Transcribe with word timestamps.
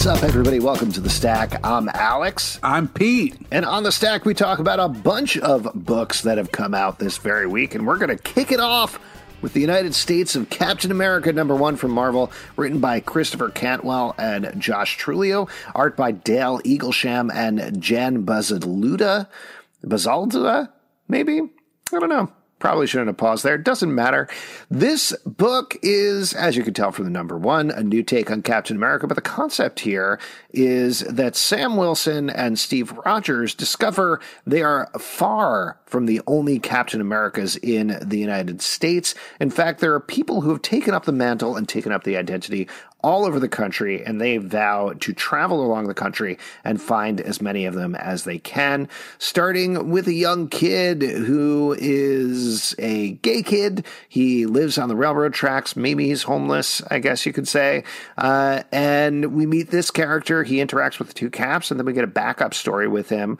What's 0.00 0.06
up, 0.06 0.22
everybody? 0.22 0.60
Welcome 0.60 0.90
to 0.92 1.00
the 1.00 1.10
Stack. 1.10 1.62
I'm 1.62 1.90
Alex. 1.90 2.58
I'm 2.62 2.88
Pete. 2.88 3.36
And 3.50 3.66
on 3.66 3.82
the 3.82 3.92
Stack, 3.92 4.24
we 4.24 4.32
talk 4.32 4.58
about 4.58 4.80
a 4.80 4.88
bunch 4.88 5.36
of 5.36 5.70
books 5.74 6.22
that 6.22 6.38
have 6.38 6.52
come 6.52 6.72
out 6.74 6.98
this 6.98 7.18
very 7.18 7.46
week. 7.46 7.74
And 7.74 7.86
we're 7.86 7.98
going 7.98 8.08
to 8.08 8.22
kick 8.22 8.50
it 8.50 8.60
off 8.60 8.98
with 9.42 9.52
the 9.52 9.60
United 9.60 9.94
States 9.94 10.36
of 10.36 10.48
Captain 10.48 10.90
America 10.90 11.32
number 11.34 11.54
one 11.54 11.76
from 11.76 11.90
Marvel, 11.90 12.32
written 12.56 12.80
by 12.80 13.00
Christopher 13.00 13.50
Cantwell 13.50 14.14
and 14.16 14.58
Josh 14.58 14.96
Trujillo, 14.96 15.48
art 15.74 15.98
by 15.98 16.12
Dale 16.12 16.60
Eaglesham 16.60 17.30
and 17.34 17.82
Jan 17.82 18.24
Bazalduta. 18.24 19.28
Bazalduta, 19.84 20.70
maybe? 21.08 21.40
I 21.92 21.98
don't 21.98 22.08
know. 22.08 22.32
Probably 22.60 22.86
shouldn't 22.86 23.08
have 23.08 23.16
paused 23.16 23.42
there. 23.42 23.56
Doesn't 23.56 23.92
matter. 23.94 24.28
This 24.70 25.16
book 25.24 25.78
is, 25.82 26.34
as 26.34 26.56
you 26.56 26.62
can 26.62 26.74
tell 26.74 26.92
from 26.92 27.06
the 27.06 27.10
number 27.10 27.38
one, 27.38 27.70
a 27.70 27.82
new 27.82 28.02
take 28.02 28.30
on 28.30 28.42
Captain 28.42 28.76
America. 28.76 29.06
But 29.06 29.14
the 29.14 29.22
concept 29.22 29.80
here 29.80 30.20
is 30.52 31.00
that 31.00 31.36
Sam 31.36 31.78
Wilson 31.78 32.28
and 32.28 32.58
Steve 32.58 32.92
Rogers 32.92 33.54
discover 33.54 34.20
they 34.46 34.62
are 34.62 34.90
far 34.98 35.78
from 35.86 36.04
the 36.04 36.20
only 36.26 36.58
Captain 36.58 37.00
Americas 37.00 37.56
in 37.56 37.98
the 38.02 38.18
United 38.18 38.60
States. 38.60 39.14
In 39.40 39.50
fact, 39.50 39.80
there 39.80 39.94
are 39.94 40.00
people 40.00 40.42
who 40.42 40.50
have 40.50 40.62
taken 40.62 40.92
up 40.92 41.06
the 41.06 41.12
mantle 41.12 41.56
and 41.56 41.66
taken 41.66 41.92
up 41.92 42.04
the 42.04 42.18
identity 42.18 42.68
all 43.02 43.24
over 43.24 43.38
the 43.38 43.48
country, 43.48 44.04
and 44.04 44.20
they 44.20 44.36
vow 44.36 44.94
to 45.00 45.12
travel 45.12 45.64
along 45.64 45.86
the 45.86 45.94
country 45.94 46.38
and 46.64 46.80
find 46.80 47.20
as 47.20 47.40
many 47.40 47.64
of 47.64 47.74
them 47.74 47.94
as 47.94 48.24
they 48.24 48.38
can, 48.38 48.88
starting 49.18 49.90
with 49.90 50.06
a 50.08 50.12
young 50.12 50.48
kid 50.48 51.02
who 51.02 51.76
is 51.78 52.74
a 52.78 53.12
gay 53.12 53.42
kid. 53.42 53.84
He 54.08 54.46
lives 54.46 54.78
on 54.78 54.88
the 54.88 54.96
railroad 54.96 55.34
tracks. 55.34 55.76
Maybe 55.76 56.08
he's 56.08 56.22
homeless, 56.22 56.82
I 56.90 56.98
guess 56.98 57.26
you 57.26 57.32
could 57.32 57.48
say. 57.48 57.84
Uh, 58.18 58.62
and 58.72 59.34
we 59.34 59.46
meet 59.46 59.70
this 59.70 59.90
character. 59.90 60.44
He 60.44 60.56
interacts 60.56 60.98
with 60.98 61.08
the 61.08 61.14
two 61.14 61.30
caps, 61.30 61.70
and 61.70 61.78
then 61.78 61.86
we 61.86 61.92
get 61.92 62.04
a 62.04 62.08
backup 62.08 62.54
story 62.54 62.88
with 62.88 63.08
him 63.08 63.38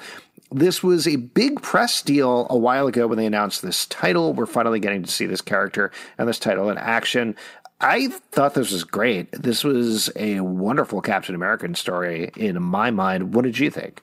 this 0.53 0.83
was 0.83 1.07
a 1.07 1.17
big 1.17 1.63
press 1.63 2.03
deal 2.03 2.47
a 2.51 2.57
while 2.57 2.89
ago 2.89 3.07
when 3.07 3.19
they 3.19 3.27
announced 3.27 3.63
this 3.63 3.87
title. 3.87 4.33
We're 4.33 4.47
finally 4.47 4.81
getting 4.81 5.03
to 5.05 5.11
see 5.11 5.27
this 5.27 5.41
character 5.41 5.93
and 6.19 6.29
this 6.29 6.41
title 6.41 6.71
in 6.71 6.79
action. 6.79 7.37
I 7.81 8.09
thought 8.09 8.55
this 8.55 8.73
was 8.73 8.85
great. 8.85 9.33
This 9.33 9.65
was 9.65 10.11
a 10.15 10.41
wonderful 10.41 11.01
Captain 11.01 11.35
American 11.35 11.75
story 11.75 12.31
in 12.37 12.63
my 12.63 12.91
mind. 12.91 13.35
What 13.35 13.45
did 13.45 13.59
you 13.59 13.71
think? 13.71 14.03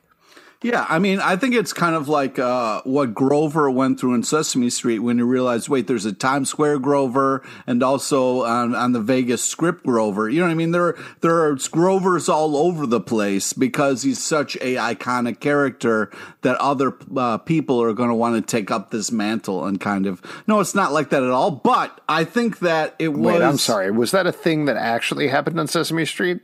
Yeah, 0.63 0.87
I 0.89 0.97
mean, 0.97 1.19
I 1.19 1.35
think 1.35 1.53
it's 1.53 1.71
kind 1.71 1.95
of 1.95 2.09
like 2.09 2.39
uh, 2.39 2.81
what 2.83 3.13
Grover 3.13 3.69
went 3.69 3.99
through 3.99 4.15
in 4.15 4.23
Sesame 4.23 4.71
Street 4.71 4.99
when 4.99 5.17
he 5.17 5.23
realized, 5.23 5.69
wait, 5.69 5.85
there's 5.85 6.05
a 6.05 6.11
Times 6.11 6.49
Square 6.49 6.79
Grover 6.79 7.43
and 7.67 7.83
also 7.83 8.43
on, 8.43 8.73
on 8.73 8.91
the 8.91 8.99
Vegas 8.99 9.43
script 9.43 9.85
Grover. 9.85 10.27
You 10.27 10.39
know 10.39 10.47
what 10.47 10.51
I 10.51 10.55
mean? 10.55 10.71
There, 10.71 10.97
there 11.21 11.43
are 11.43 11.55
Grovers 11.69 12.27
all 12.27 12.57
over 12.57 12.87
the 12.87 12.99
place 12.99 13.53
because 13.53 14.01
he's 14.01 14.23
such 14.23 14.55
a 14.55 14.75
iconic 14.75 15.39
character 15.39 16.09
that 16.41 16.57
other 16.57 16.97
uh, 17.15 17.37
people 17.37 17.79
are 17.83 17.93
going 17.93 18.09
to 18.09 18.15
want 18.15 18.35
to 18.35 18.41
take 18.41 18.71
up 18.71 18.89
this 18.89 19.11
mantle 19.11 19.63
and 19.63 19.79
kind 19.79 20.07
of. 20.07 20.23
No, 20.47 20.59
it's 20.59 20.73
not 20.73 20.91
like 20.91 21.11
that 21.11 21.21
at 21.21 21.29
all. 21.29 21.51
But 21.51 22.01
I 22.09 22.23
think 22.23 22.59
that 22.59 22.95
it 22.97 23.09
was. 23.09 23.33
Wait, 23.33 23.43
I'm 23.43 23.59
sorry. 23.59 23.91
Was 23.91 24.09
that 24.09 24.25
a 24.25 24.31
thing 24.31 24.65
that 24.65 24.75
actually 24.75 25.27
happened 25.27 25.59
on 25.59 25.67
Sesame 25.67 26.05
Street? 26.05 26.41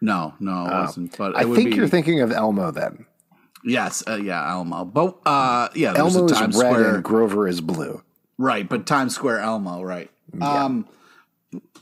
No, 0.00 0.34
no, 0.38 0.66
it 0.66 0.70
wasn't. 0.70 1.18
But 1.18 1.36
I 1.36 1.42
think 1.42 1.70
be- 1.70 1.76
you're 1.76 1.88
thinking 1.88 2.20
of 2.20 2.30
Elmo 2.30 2.70
then. 2.70 3.04
Yes, 3.64 4.02
uh, 4.06 4.16
yeah, 4.16 4.50
Elmo. 4.50 4.84
But 4.84 5.18
uh, 5.26 5.68
yeah, 5.74 5.92
there's 5.92 6.16
Elmo 6.16 6.28
a 6.28 6.32
is 6.32 6.40
red 6.40 6.54
Square. 6.54 6.94
and 6.96 7.04
Grover 7.04 7.48
is 7.48 7.60
blue. 7.60 8.02
Right, 8.38 8.68
but 8.68 8.86
Times 8.86 9.14
Square 9.14 9.40
Elmo, 9.40 9.82
right? 9.82 10.10
Um, 10.40 10.86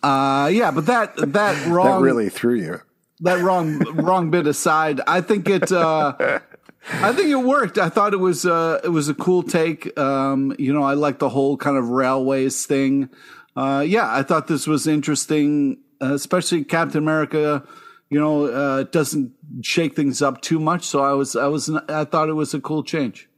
uh, 0.03 0.51
yeah, 0.53 0.71
but 0.71 0.87
that 0.87 1.17
that 1.33 1.67
wrong 1.69 2.01
That 2.01 2.05
really 2.05 2.29
threw 2.29 2.55
you. 2.55 2.81
that 3.21 3.43
wrong 3.43 3.79
wrong 3.97 4.31
bit 4.31 4.47
aside, 4.47 5.01
I 5.07 5.21
think 5.21 5.49
it. 5.49 5.71
Uh, 5.71 6.15
I 6.93 7.13
think 7.13 7.29
it 7.31 7.37
worked. 7.45 7.79
I 7.79 7.89
thought 7.89 8.15
it 8.15 8.19
was 8.21 8.47
uh, 8.47 8.81
it 8.85 8.89
was 8.91 9.09
a 9.09 9.15
cool 9.15 9.43
take. 9.43 9.99
Um, 9.99 10.55
you 10.59 10.73
know, 10.73 10.83
I 10.85 10.95
like 10.95 11.19
the 11.19 11.29
whole 11.29 11.57
kind 11.57 11.77
of 11.77 11.89
railways 11.91 12.65
thing. 12.65 13.11
Uh, 13.57 13.83
yeah, 13.87 14.13
I 14.15 14.23
thought 14.23 14.47
this 14.49 14.67
was 14.67 14.87
interesting, 14.87 15.79
uh, 16.01 16.15
especially 16.15 16.63
Captain 16.65 16.99
America. 16.99 17.67
You 18.09 18.21
know, 18.21 18.47
uh, 18.47 18.81
it 18.81 18.93
doesn't 18.93 19.33
shake 19.63 19.97
things 19.97 20.23
up 20.23 20.41
too 20.41 20.61
much. 20.61 20.85
So 20.85 21.03
I 21.03 21.13
was 21.13 21.35
I 21.35 21.49
was 21.49 21.69
I 21.89 22.05
thought 22.05 22.29
it 22.29 22.35
was 22.35 22.55
a 22.55 22.61
cool 22.61 22.83
change. 22.83 23.29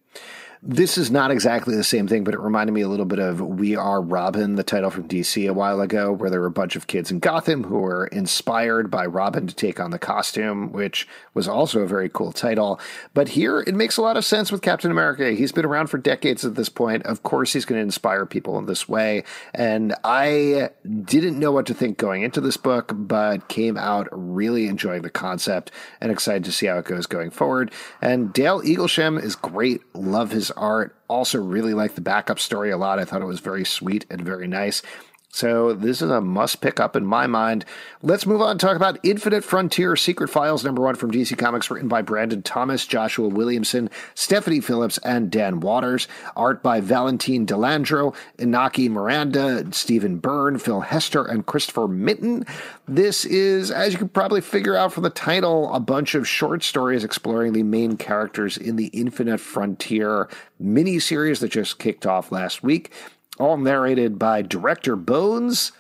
This 0.60 0.98
is 0.98 1.08
not 1.08 1.30
exactly 1.30 1.76
the 1.76 1.84
same 1.84 2.08
thing, 2.08 2.24
but 2.24 2.34
it 2.34 2.40
reminded 2.40 2.72
me 2.72 2.80
a 2.80 2.88
little 2.88 3.06
bit 3.06 3.20
of 3.20 3.40
We 3.40 3.76
Are 3.76 4.02
Robin, 4.02 4.56
the 4.56 4.64
title 4.64 4.90
from 4.90 5.06
DC 5.06 5.48
a 5.48 5.54
while 5.54 5.80
ago, 5.80 6.10
where 6.12 6.30
there 6.30 6.40
were 6.40 6.46
a 6.46 6.50
bunch 6.50 6.74
of 6.74 6.88
kids 6.88 7.12
in 7.12 7.20
Gotham 7.20 7.62
who 7.62 7.78
were 7.78 8.08
inspired 8.08 8.90
by 8.90 9.06
Robin 9.06 9.46
to 9.46 9.54
take 9.54 9.78
on 9.78 9.92
the 9.92 10.00
costume, 10.00 10.72
which 10.72 11.06
was 11.32 11.46
also 11.46 11.80
a 11.80 11.86
very 11.86 12.08
cool 12.08 12.32
title. 12.32 12.80
But 13.14 13.28
here 13.28 13.60
it 13.60 13.74
makes 13.76 13.98
a 13.98 14.02
lot 14.02 14.16
of 14.16 14.24
sense 14.24 14.50
with 14.50 14.60
Captain 14.60 14.90
America. 14.90 15.30
He's 15.30 15.52
been 15.52 15.64
around 15.64 15.88
for 15.88 15.98
decades 15.98 16.44
at 16.44 16.56
this 16.56 16.68
point. 16.68 17.04
Of 17.04 17.22
course, 17.22 17.52
he's 17.52 17.64
going 17.64 17.78
to 17.78 17.84
inspire 17.84 18.26
people 18.26 18.58
in 18.58 18.66
this 18.66 18.88
way. 18.88 19.22
And 19.54 19.94
I 20.02 20.70
didn't 21.04 21.38
know 21.38 21.52
what 21.52 21.66
to 21.66 21.74
think 21.74 21.98
going 21.98 22.22
into 22.22 22.40
this 22.40 22.56
book, 22.56 22.90
but 22.94 23.46
came 23.46 23.76
out 23.76 24.08
really 24.10 24.66
enjoying 24.66 25.02
the 25.02 25.10
concept 25.10 25.70
and 26.00 26.10
excited 26.10 26.44
to 26.44 26.52
see 26.52 26.66
how 26.66 26.78
it 26.78 26.84
goes 26.84 27.06
going 27.06 27.30
forward. 27.30 27.70
And 28.02 28.32
Dale 28.32 28.60
Eaglesham 28.60 29.22
is 29.22 29.36
great. 29.36 29.82
Love 29.94 30.32
his 30.32 30.47
art. 30.52 30.96
Also, 31.08 31.40
really 31.40 31.74
like 31.74 31.94
the 31.94 32.00
backup 32.00 32.38
story 32.38 32.70
a 32.70 32.76
lot. 32.76 32.98
I 32.98 33.04
thought 33.04 33.22
it 33.22 33.26
was 33.26 33.40
very 33.40 33.64
sweet 33.64 34.06
and 34.10 34.20
very 34.20 34.46
nice. 34.46 34.82
So, 35.30 35.74
this 35.74 36.00
is 36.00 36.10
a 36.10 36.22
must 36.22 36.62
pick 36.62 36.80
up 36.80 36.96
in 36.96 37.04
my 37.04 37.26
mind. 37.26 37.66
Let's 38.02 38.24
move 38.24 38.40
on 38.40 38.52
and 38.52 38.60
talk 38.60 38.76
about 38.76 38.98
Infinite 39.02 39.44
Frontier 39.44 39.94
Secret 39.94 40.28
Files, 40.30 40.64
number 40.64 40.82
one 40.82 40.94
from 40.94 41.10
DC 41.10 41.36
Comics, 41.36 41.70
written 41.70 41.86
by 41.86 42.00
Brandon 42.00 42.42
Thomas, 42.42 42.86
Joshua 42.86 43.28
Williamson, 43.28 43.90
Stephanie 44.14 44.60
Phillips, 44.60 44.98
and 45.04 45.30
Dan 45.30 45.60
Watters. 45.60 46.08
Art 46.34 46.62
by 46.62 46.80
Valentine 46.80 47.44
De 47.44 47.54
Landro, 47.54 48.16
Inaki 48.38 48.88
Miranda, 48.88 49.66
Stephen 49.72 50.16
Byrne, 50.16 50.58
Phil 50.58 50.80
Hester, 50.80 51.24
and 51.24 51.44
Christopher 51.44 51.86
Mitten. 51.86 52.46
This 52.86 53.26
is, 53.26 53.70
as 53.70 53.92
you 53.92 53.98
can 53.98 54.08
probably 54.08 54.40
figure 54.40 54.76
out 54.76 54.94
from 54.94 55.02
the 55.02 55.10
title, 55.10 55.72
a 55.74 55.78
bunch 55.78 56.14
of 56.14 56.26
short 56.26 56.64
stories 56.64 57.04
exploring 57.04 57.52
the 57.52 57.62
main 57.62 57.98
characters 57.98 58.56
in 58.56 58.76
the 58.76 58.86
Infinite 58.86 59.40
Frontier 59.40 60.28
miniseries 60.60 61.40
that 61.40 61.50
just 61.50 61.78
kicked 61.78 62.06
off 62.06 62.32
last 62.32 62.62
week 62.62 62.90
all 63.38 63.56
narrated 63.56 64.18
by 64.18 64.42
director 64.42 64.96
Bones, 64.96 65.72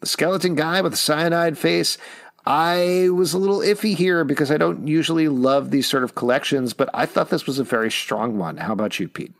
the 0.00 0.06
skeleton 0.06 0.54
guy 0.54 0.80
with 0.80 0.92
the 0.92 0.98
cyanide 0.98 1.58
face. 1.58 1.98
I 2.44 3.08
was 3.12 3.34
a 3.34 3.38
little 3.38 3.60
iffy 3.60 3.96
here 3.96 4.24
because 4.24 4.50
I 4.50 4.56
don't 4.56 4.88
usually 4.88 5.28
love 5.28 5.70
these 5.70 5.86
sort 5.86 6.02
of 6.02 6.14
collections, 6.14 6.72
but 6.72 6.90
I 6.92 7.06
thought 7.06 7.30
this 7.30 7.46
was 7.46 7.58
a 7.58 7.64
very 7.64 7.90
strong 7.90 8.36
one. 8.36 8.56
How 8.56 8.72
about 8.72 8.98
you, 8.98 9.08
Pete? 9.08 9.32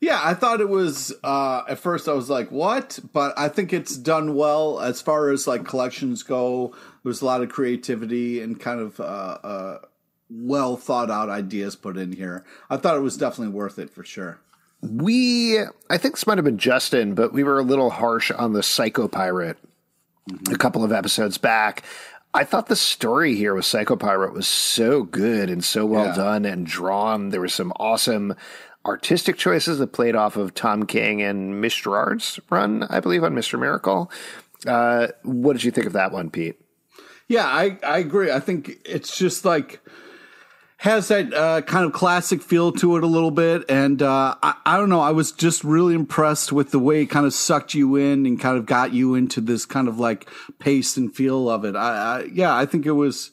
Yeah, 0.00 0.20
I 0.22 0.34
thought 0.34 0.60
it 0.60 0.68
was. 0.68 1.12
Uh, 1.24 1.62
at 1.68 1.78
first, 1.78 2.08
I 2.08 2.12
was 2.12 2.30
like, 2.30 2.50
"What?" 2.52 3.00
But 3.12 3.36
I 3.36 3.48
think 3.48 3.72
it's 3.72 3.96
done 3.96 4.36
well 4.36 4.78
as 4.80 5.00
far 5.00 5.30
as 5.30 5.48
like 5.48 5.64
collections 5.64 6.22
go. 6.22 6.72
There's 7.02 7.20
a 7.20 7.26
lot 7.26 7.42
of 7.42 7.48
creativity 7.48 8.40
and 8.40 8.60
kind 8.60 8.80
of 8.80 9.00
uh, 9.00 9.38
uh, 9.42 9.78
well 10.30 10.76
thought 10.76 11.10
out 11.10 11.30
ideas 11.30 11.74
put 11.74 11.96
in 11.96 12.12
here. 12.12 12.44
I 12.70 12.76
thought 12.76 12.96
it 12.96 13.00
was 13.00 13.16
definitely 13.16 13.54
worth 13.54 13.78
it 13.78 13.90
for 13.90 14.04
sure. 14.04 14.38
We, 14.80 15.58
I 15.90 15.98
think 15.98 16.14
this 16.14 16.26
might 16.26 16.38
have 16.38 16.44
been 16.44 16.58
Justin, 16.58 17.14
but 17.14 17.32
we 17.32 17.42
were 17.42 17.58
a 17.58 17.62
little 17.62 17.90
harsh 17.90 18.30
on 18.30 18.52
the 18.52 18.62
Psycho 18.62 19.08
Pirate 19.08 19.58
a 20.52 20.56
couple 20.58 20.84
of 20.84 20.92
episodes 20.92 21.38
back. 21.38 21.82
I 22.34 22.44
thought 22.44 22.68
the 22.68 22.76
story 22.76 23.34
here 23.34 23.54
with 23.54 23.64
Psycho 23.64 23.96
Pirate 23.96 24.34
was 24.34 24.46
so 24.46 25.02
good 25.02 25.48
and 25.48 25.64
so 25.64 25.86
well 25.86 26.06
Yeah. 26.06 26.14
done 26.14 26.44
and 26.44 26.66
drawn. 26.66 27.30
There 27.30 27.40
were 27.40 27.48
some 27.48 27.72
awesome 27.76 28.34
artistic 28.84 29.36
choices 29.36 29.78
that 29.78 29.92
played 29.92 30.14
off 30.14 30.36
of 30.36 30.54
Tom 30.54 30.84
King 30.86 31.22
and 31.22 31.60
Mitch 31.60 31.82
Gerads' 31.82 32.38
run, 32.50 32.84
I 32.90 33.00
believe, 33.00 33.24
on 33.24 33.34
Mr. 33.34 33.58
Miracle. 33.58 34.10
Uh, 34.66 35.08
what 35.22 35.54
did 35.54 35.64
you 35.64 35.70
think 35.70 35.86
of 35.86 35.94
that 35.94 36.12
one, 36.12 36.30
Pete? 36.30 36.60
Yeah, 37.26 37.46
I, 37.46 37.78
I 37.82 37.98
agree. 37.98 38.30
I 38.30 38.40
think 38.40 38.78
it's 38.84 39.16
just 39.16 39.44
like 39.44 39.80
has 40.78 41.08
that 41.08 41.34
uh, 41.34 41.60
kind 41.62 41.84
of 41.84 41.92
classic 41.92 42.40
feel 42.40 42.70
to 42.70 42.96
it 42.96 43.02
a 43.02 43.06
little 43.06 43.32
bit, 43.32 43.64
and 43.68 44.00
uh, 44.00 44.36
I, 44.40 44.54
I 44.64 44.76
don't 44.76 44.88
know. 44.88 45.00
I 45.00 45.10
was 45.10 45.32
just 45.32 45.64
really 45.64 45.92
impressed 45.94 46.52
with 46.52 46.70
the 46.70 46.78
way 46.78 47.02
it 47.02 47.06
kind 47.06 47.26
of 47.26 47.34
sucked 47.34 47.74
you 47.74 47.96
in 47.96 48.26
and 48.26 48.40
kind 48.40 48.56
of 48.56 48.64
got 48.64 48.92
you 48.92 49.16
into 49.16 49.40
this 49.40 49.66
kind 49.66 49.88
of 49.88 49.98
like 49.98 50.30
pace 50.60 50.96
and 50.96 51.12
feel 51.12 51.50
of 51.50 51.64
it. 51.64 51.74
I, 51.74 52.20
I 52.20 52.22
yeah, 52.32 52.56
I 52.56 52.64
think 52.64 52.86
it 52.86 52.92
was 52.92 53.32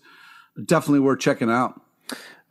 definitely 0.63 1.01
worth 1.01 1.19
checking 1.19 1.51
out. 1.51 1.80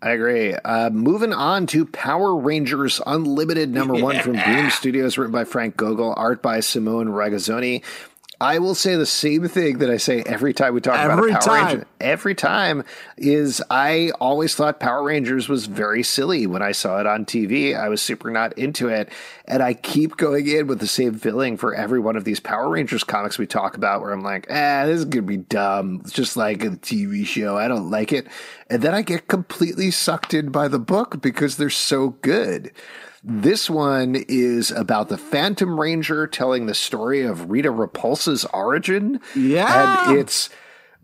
I 0.01 0.11
agree. 0.11 0.55
Uh, 0.55 0.91
moving 0.91 1.33
on 1.33 1.67
to 1.69 1.87
Power 1.87 2.37
Rangers 2.37 3.01
Unlimited, 3.05 3.71
number 3.71 3.95
one 3.95 4.21
from 4.21 4.35
Boom 4.45 4.71
Studios, 4.71 5.19
written 5.19 5.33
by 5.33 5.45
Frank 5.45 5.77
Gogol, 5.77 6.15
art 6.17 6.41
by 6.41 6.61
Simone 6.61 7.09
Ragazzoni. 7.09 7.83
I 8.45 8.59
will 8.59 8.75
say 8.75 8.95
the 8.95 9.07
same 9.07 9.49
thing 9.49 9.79
that 9.79 9.89
I 9.89 9.97
say 9.97 10.23
every 10.27 10.53
time 10.53 10.75
we 10.75 10.83
talk 10.83 10.99
Every 10.99 11.31
about 11.31 11.45
Power 11.45 11.57
time. 11.57 11.67
Ranger. 11.67 11.87
Every 11.99 12.35
time 12.35 12.85
is 13.17 13.63
I 13.71 14.11
always 14.21 14.55
thought 14.55 14.81
Power 14.81 15.03
Rangers 15.03 15.49
was 15.49 15.65
very 15.65 16.03
silly 16.03 16.47
when 16.47 16.61
I 16.61 16.73
saw 16.73 17.01
it 17.01 17.07
on 17.07 17.25
TV. 17.25 17.75
I 17.75 17.89
was 17.89 18.03
super 18.03 18.31
not 18.31 18.53
into 18.59 18.89
it, 18.89 19.09
and 19.47 19.63
I 19.63 19.73
keep 19.73 20.19
going 20.19 20.47
in 20.47 20.67
with 20.67 20.81
the 20.81 20.87
same 20.87 21.15
feeling 21.15 21.57
for 21.57 21.75
every 21.75 21.99
one 22.01 22.17
of 22.17 22.25
these 22.25 22.39
Power 22.39 22.69
Rangers 22.69 23.03
comics 23.03 23.39
we 23.39 23.47
talk 23.47 23.79
about, 23.79 24.03
where 24.03 24.13
I'm 24.13 24.23
like, 24.23 24.47
ah, 24.51 24.85
this 24.85 24.99
is 24.99 25.05
gonna 25.07 25.23
be 25.23 25.39
dumb. 25.39 26.03
It's 26.03 26.13
just 26.13 26.37
like 26.37 26.63
a 26.63 26.71
TV 26.73 27.25
show. 27.25 27.57
I 27.57 27.67
don't 27.67 27.91
like 27.91 28.13
it, 28.13 28.27
and 28.69 28.83
then 28.83 28.95
I 28.95 29.01
get 29.01 29.27
completely 29.27 29.91
sucked 29.91 30.35
in 30.35 30.51
by 30.51 30.69
the 30.69 30.79
book 30.79 31.23
because 31.23 31.57
they're 31.57 31.71
so 31.71 32.11
good. 32.21 32.73
This 33.27 33.71
one 33.71 34.17
is 34.29 34.71
about 34.71 35.09
the 35.09 35.17
Phantom 35.17 35.81
Ranger 35.81 36.27
telling 36.27 36.67
the 36.67 36.75
story 36.75 37.23
of 37.23 37.51
Rita 37.51 37.71
Repulsa's 37.71 38.45
origin. 38.53 39.19
Yeah. 39.35 40.11
And 40.11 40.19
it's 40.19 40.51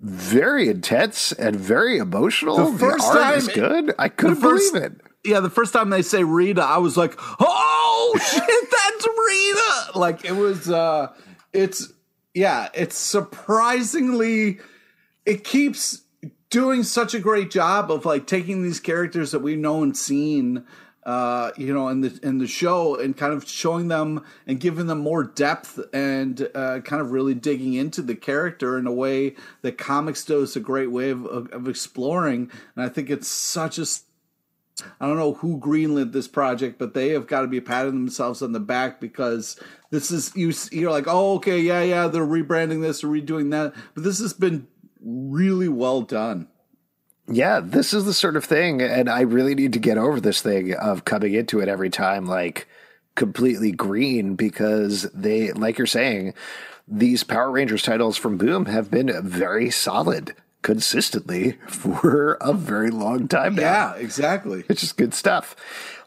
very 0.03 0.69
intense 0.69 1.33
and 1.33 1.57
very 1.57 1.97
emotional. 1.97 2.73
The 2.73 2.79
first 2.79 3.05
art 3.07 3.17
time- 3.19 3.39
is 3.39 3.49
good. 3.49 3.95
I 3.99 4.09
couldn't 4.11 4.37
first- 4.37 4.73
believe 4.75 4.91
it. 4.93 5.01
Yeah, 5.25 5.41
the 5.41 5.51
first 5.51 5.73
time 5.75 5.91
they 5.91 6.01
say 6.03 6.25
Rita, 6.25 6.63
I 6.63 6.79
was 6.79 6.97
like, 6.97 7.15
"Oh 7.39 8.19
shit, 8.33 8.43
that's 8.71 9.07
Rita!" 9.07 9.99
Like 9.99 10.25
it 10.25 10.33
was. 10.33 10.71
uh 10.71 11.09
It's 11.53 11.93
yeah, 12.33 12.69
it's 12.75 12.97
surprisingly. 12.97 14.61
It 15.27 15.45
keeps 15.45 16.03
doing 16.49 16.83
such 16.83 17.13
a 17.15 17.19
great 17.19 17.51
job 17.51 17.91
of 17.91 18.07
like 18.07 18.27
taking 18.27 18.63
these 18.63 18.81
characters 18.81 19.31
that 19.33 19.41
we've 19.41 19.59
known 19.59 19.83
and 19.83 19.97
seen, 19.97 20.65
uh, 21.05 21.51
you 21.57 21.73
know, 21.73 21.89
in 21.89 22.03
the 22.03 22.19
in 22.23 22.39
the 22.39 22.47
show, 22.47 22.95
and 22.95 23.17
kind 23.17 23.33
of 23.33 23.49
showing 23.49 23.89
them 23.89 24.25
and 24.47 24.61
giving 24.61 24.87
them 24.87 24.99
more 24.99 25.25
depth 25.25 25.81
and 25.93 26.49
uh, 26.55 26.81
kind 26.81 27.01
of 27.01 27.11
really 27.11 27.35
digging 27.35 27.75
into 27.75 28.03
the 28.03 28.15
character 28.15 28.79
in 28.79 28.87
a 28.87 28.93
way 28.93 29.35
that 29.63 29.79
comics 29.79 30.25
does 30.25 30.57
a 30.57 30.61
great 30.61 30.91
way 30.91 31.11
of, 31.11 31.25
of, 31.27 31.51
of 31.53 31.69
exploring. 31.69 32.51
And 32.77 32.85
I 32.85 32.89
think 32.89 33.09
it's 33.09 33.29
such 33.29 33.79
a 33.79 33.87
I 35.01 35.07
don't 35.07 35.17
know 35.17 35.35
who 35.35 35.59
greenlit 35.59 36.13
this 36.13 36.29
project, 36.29 36.79
but 36.79 36.95
they 36.95 37.11
have 37.11 37.27
got 37.27 37.43
to 37.43 37.49
be 37.49 37.61
patting 37.61 37.93
themselves 37.93 38.43
on 38.43 38.53
the 38.53 38.61
back 38.61 39.01
because 39.01 39.59
this 39.91 40.11
is 40.11 40.35
you. 40.35 40.53
You're 40.71 40.91
like, 40.91 41.07
oh, 41.07 41.37
okay, 41.37 41.61
yeah, 41.61 41.83
yeah, 41.83 42.07
they're 42.09 42.27
rebranding 42.27 42.83
this 42.83 43.03
or 43.03 43.09
redoing 43.09 43.51
that, 43.51 43.75
but 43.95 44.05
this 44.05 44.19
has 44.21 44.33
been 44.33 44.67
really 45.03 45.69
well 45.69 46.03
done. 46.03 46.49
Yeah, 47.31 47.61
this 47.61 47.95
is 47.95 48.05
the 48.05 48.15
sort 48.15 48.37
of 48.37 48.45
thing, 48.45 48.83
and 48.83 49.09
I 49.09 49.21
really 49.21 49.55
need 49.55 49.73
to 49.75 49.79
get 49.79 49.99
over 49.99 50.21
this 50.21 50.43
thing 50.43 50.75
of 50.75 51.05
coming 51.05 51.35
into 51.35 51.61
it 51.61 51.69
every 51.69 51.91
time 51.91 52.27
like 52.27 52.67
completely 53.15 53.73
green 53.73 54.35
because 54.35 55.03
they, 55.13 55.53
like 55.53 55.79
you're 55.79 55.87
saying, 55.87 56.35
these 56.89 57.23
Power 57.23 57.51
Rangers 57.51 57.83
titles 57.83 58.17
from 58.17 58.37
Boom 58.37 58.67
have 58.67 58.91
been 58.91 59.13
very 59.23 59.71
solid 59.71 60.35
consistently 60.63 61.53
for 61.69 62.37
a 62.41 62.53
very 62.53 62.91
long 62.91 63.29
time 63.29 63.55
now. 63.55 63.63
Yeah, 63.63 63.95
exactly. 63.95 64.65
It's 64.69 64.81
just 64.81 64.97
good 64.97 65.15
stuff. 65.15 65.55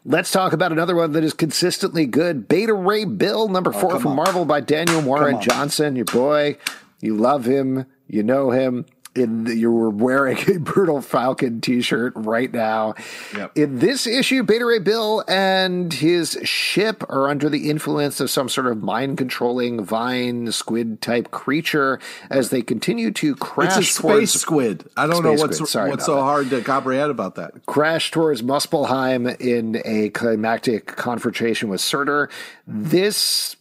Let's 0.04 0.30
talk 0.30 0.52
about 0.52 0.72
another 0.72 0.94
one 0.94 1.12
that 1.12 1.24
is 1.24 1.32
consistently 1.32 2.04
good. 2.04 2.46
Beta 2.46 2.74
Ray 2.74 3.06
Bill, 3.06 3.48
number 3.48 3.72
four 3.72 3.98
from 3.98 4.10
on. 4.10 4.16
Marvel 4.16 4.44
by 4.44 4.60
Daniel 4.60 5.00
Warren. 5.00 5.40
Johnson, 5.40 5.96
your 5.96 6.04
boy. 6.04 6.58
You 7.00 7.16
love 7.16 7.46
him. 7.46 7.86
You 8.06 8.22
know 8.22 8.50
him. 8.50 8.84
In 9.14 9.44
the, 9.44 9.54
you're 9.54 9.90
wearing 9.90 10.38
a 10.50 10.58
Brutal 10.58 11.00
Falcon 11.00 11.60
t-shirt 11.60 12.14
right 12.16 12.52
now. 12.52 12.94
Yep. 13.36 13.56
In 13.56 13.78
this 13.78 14.08
issue, 14.08 14.42
Beta 14.42 14.66
Ray 14.66 14.80
Bill 14.80 15.22
and 15.28 15.92
his 15.92 16.36
ship 16.42 17.04
are 17.08 17.28
under 17.28 17.48
the 17.48 17.70
influence 17.70 18.18
of 18.18 18.28
some 18.28 18.48
sort 18.48 18.66
of 18.66 18.82
mind-controlling 18.82 19.84
vine 19.84 20.50
squid 20.50 21.00
type 21.00 21.30
creature 21.30 22.00
as 22.28 22.50
they 22.50 22.60
continue 22.60 23.12
to 23.12 23.36
crash 23.36 23.78
It's 23.78 23.90
a 23.90 23.92
space 23.92 24.00
towards 24.02 24.32
squid. 24.32 24.90
I 24.96 25.06
don't 25.06 25.22
know 25.22 25.34
what's 25.34 25.60
what's 25.60 25.70
so 25.70 26.16
that. 26.16 26.22
hard 26.22 26.50
to 26.50 26.60
comprehend 26.62 27.12
about 27.12 27.36
that. 27.36 27.66
crash 27.66 28.10
towards 28.10 28.42
Muspelheim 28.42 29.40
in 29.40 29.80
a 29.84 30.10
climactic 30.10 30.86
confrontation 30.86 31.68
with 31.68 31.80
Surtur. 31.80 32.28
This 32.66 33.54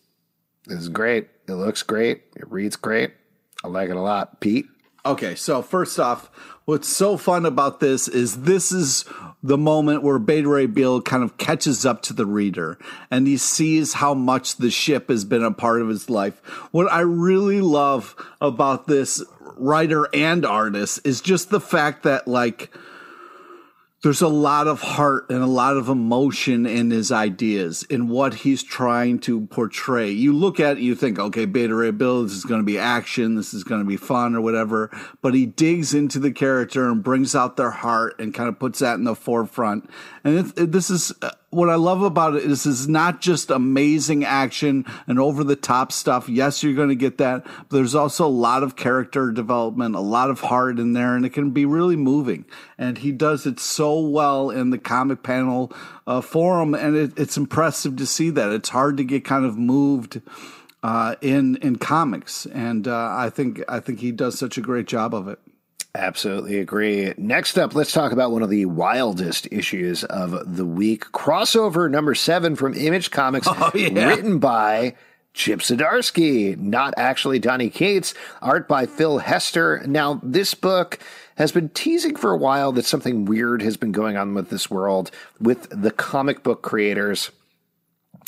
is 0.65 0.89
great. 0.89 1.27
It 1.47 1.53
looks 1.53 1.83
great. 1.83 2.23
It 2.35 2.51
reads 2.51 2.75
great. 2.75 3.11
I 3.63 3.67
like 3.67 3.89
it 3.89 3.95
a 3.95 4.01
lot. 4.01 4.39
Pete? 4.39 4.65
Okay, 5.05 5.35
so 5.35 5.61
first 5.61 5.99
off, 5.99 6.29
what's 6.63 6.87
so 6.87 7.17
fun 7.17 7.45
about 7.45 7.81
this 7.81 8.07
is 8.07 8.43
this 8.43 8.71
is 8.71 9.03
the 9.43 9.57
moment 9.57 10.01
where 10.01 10.17
Beta 10.17 10.47
Ray 10.47 10.65
Bill 10.65 11.01
kind 11.01 11.23
of 11.23 11.37
catches 11.37 11.85
up 11.85 12.01
to 12.03 12.13
the 12.13 12.25
reader 12.25 12.77
and 13.11 13.27
he 13.27 13.35
sees 13.35 13.93
how 13.95 14.13
much 14.13 14.55
the 14.55 14.71
ship 14.71 15.09
has 15.09 15.25
been 15.25 15.43
a 15.43 15.51
part 15.51 15.81
of 15.81 15.89
his 15.89 16.09
life. 16.09 16.39
What 16.71 16.89
I 16.89 17.01
really 17.01 17.59
love 17.59 18.15
about 18.39 18.87
this 18.87 19.21
writer 19.57 20.07
and 20.13 20.45
artist 20.45 21.01
is 21.03 21.19
just 21.19 21.49
the 21.49 21.59
fact 21.59 22.03
that 22.03 22.25
like 22.25 22.73
there's 24.03 24.21
a 24.21 24.27
lot 24.27 24.67
of 24.67 24.81
heart 24.81 25.29
and 25.29 25.41
a 25.41 25.47
lot 25.47 25.77
of 25.77 25.87
emotion 25.87 26.65
in 26.65 26.91
his 26.91 27.09
ideas 27.09 27.83
in 27.83 28.09
what 28.09 28.33
he's 28.33 28.61
trying 28.61 29.17
to 29.19 29.47
portray. 29.47 30.11
You 30.11 30.33
look 30.33 30.59
at 30.59 30.77
it, 30.77 30.83
you 30.83 30.93
think, 30.93 31.17
okay, 31.19 31.45
Beta 31.45 31.73
Ray 31.73 31.91
Bill, 31.91 32.23
this 32.23 32.33
is 32.33 32.43
going 32.43 32.59
to 32.59 32.65
be 32.65 32.77
action, 32.77 33.35
this 33.35 33.53
is 33.53 33.63
going 33.63 33.79
to 33.81 33.87
be 33.87 33.95
fun 33.95 34.35
or 34.35 34.41
whatever. 34.41 34.91
But 35.21 35.33
he 35.33 35.45
digs 35.45 35.93
into 35.93 36.19
the 36.19 36.31
character 36.31 36.89
and 36.89 37.01
brings 37.01 37.33
out 37.33 37.55
their 37.55 37.71
heart 37.71 38.19
and 38.19 38.33
kind 38.33 38.49
of 38.49 38.59
puts 38.59 38.79
that 38.79 38.95
in 38.95 39.05
the 39.05 39.15
forefront. 39.15 39.89
And 40.23 40.37
it, 40.37 40.59
it- 40.59 40.71
this 40.73 40.89
is 40.89 41.13
uh, 41.21 41.31
what 41.53 41.69
I 41.69 41.75
love 41.75 42.01
about 42.01 42.35
it. 42.35 42.43
Is 42.43 42.65
it's 42.65 42.87
not 42.87 43.21
just 43.21 43.49
amazing 43.49 44.25
action 44.25 44.85
and 45.07 45.19
over 45.19 45.43
the 45.43 45.55
top 45.55 45.91
stuff. 45.91 46.27
Yes, 46.27 46.63
you're 46.63 46.73
going 46.73 46.89
to 46.89 46.95
get 46.95 47.17
that, 47.19 47.43
but 47.43 47.69
there's 47.69 47.95
also 47.95 48.25
a 48.25 48.27
lot 48.27 48.63
of 48.63 48.75
character 48.75 49.31
development, 49.31 49.95
a 49.95 49.99
lot 49.99 50.29
of 50.29 50.41
heart 50.41 50.79
in 50.79 50.93
there, 50.93 51.15
and 51.15 51.25
it 51.25 51.29
can 51.29 51.51
be 51.51 51.65
really 51.65 51.95
moving. 51.95 52.45
And 52.77 52.97
he 52.97 53.11
does 53.11 53.45
it 53.45 53.59
so 53.59 53.99
well 53.99 54.49
in 54.49 54.69
the 54.71 54.77
comic 54.77 55.23
panel 55.23 55.71
uh, 56.07 56.21
forum, 56.21 56.73
and 56.73 56.95
it, 56.95 57.17
it's 57.17 57.37
impressive 57.37 57.95
to 57.97 58.05
see 58.05 58.29
that. 58.31 58.51
It's 58.51 58.69
hard 58.69 58.97
to 58.97 59.03
get 59.03 59.23
kind 59.23 59.45
of 59.45 59.57
moved 59.57 60.21
uh, 60.83 61.15
in 61.21 61.55
in 61.57 61.77
comics, 61.77 62.45
and 62.47 62.87
uh, 62.87 63.07
I 63.11 63.29
think 63.29 63.63
I 63.69 63.79
think 63.79 63.99
he 63.99 64.11
does 64.11 64.37
such 64.37 64.57
a 64.57 64.61
great 64.61 64.85
job 64.85 65.13
of 65.13 65.27
it. 65.27 65.39
Absolutely 65.95 66.57
agree. 66.57 67.13
Next 67.17 67.57
up, 67.59 67.75
let's 67.75 67.91
talk 67.91 68.11
about 68.11 68.31
one 68.31 68.41
of 68.41 68.49
the 68.49 68.65
wildest 68.65 69.47
issues 69.51 70.03
of 70.03 70.55
the 70.55 70.65
week. 70.65 71.05
Crossover 71.11 71.89
number 71.89 72.15
seven 72.15 72.55
from 72.55 72.73
Image 72.73 73.11
Comics, 73.11 73.47
oh, 73.51 73.71
yeah. 73.75 74.07
written 74.07 74.39
by 74.39 74.95
Chip 75.35 75.59
Zdarsky, 75.59 76.57
not 76.57 76.95
actually 76.97 77.37
Donny 77.37 77.69
Cates, 77.69 78.15
art 78.41 78.67
by 78.67 78.87
Phil 78.87 79.19
Hester. 79.19 79.83
Now, 79.85 80.19
this 80.23 80.55
book 80.55 80.97
has 81.37 81.51
been 81.51 81.69
teasing 81.69 82.15
for 82.15 82.31
a 82.31 82.37
while 82.37 82.71
that 82.71 82.85
something 82.85 83.25
weird 83.25 83.61
has 83.61 83.77
been 83.77 83.91
going 83.91 84.17
on 84.17 84.33
with 84.33 84.49
this 84.49 84.71
world 84.71 85.11
with 85.39 85.67
the 85.69 85.91
comic 85.91 86.41
book 86.41 86.63
creators. 86.63 87.29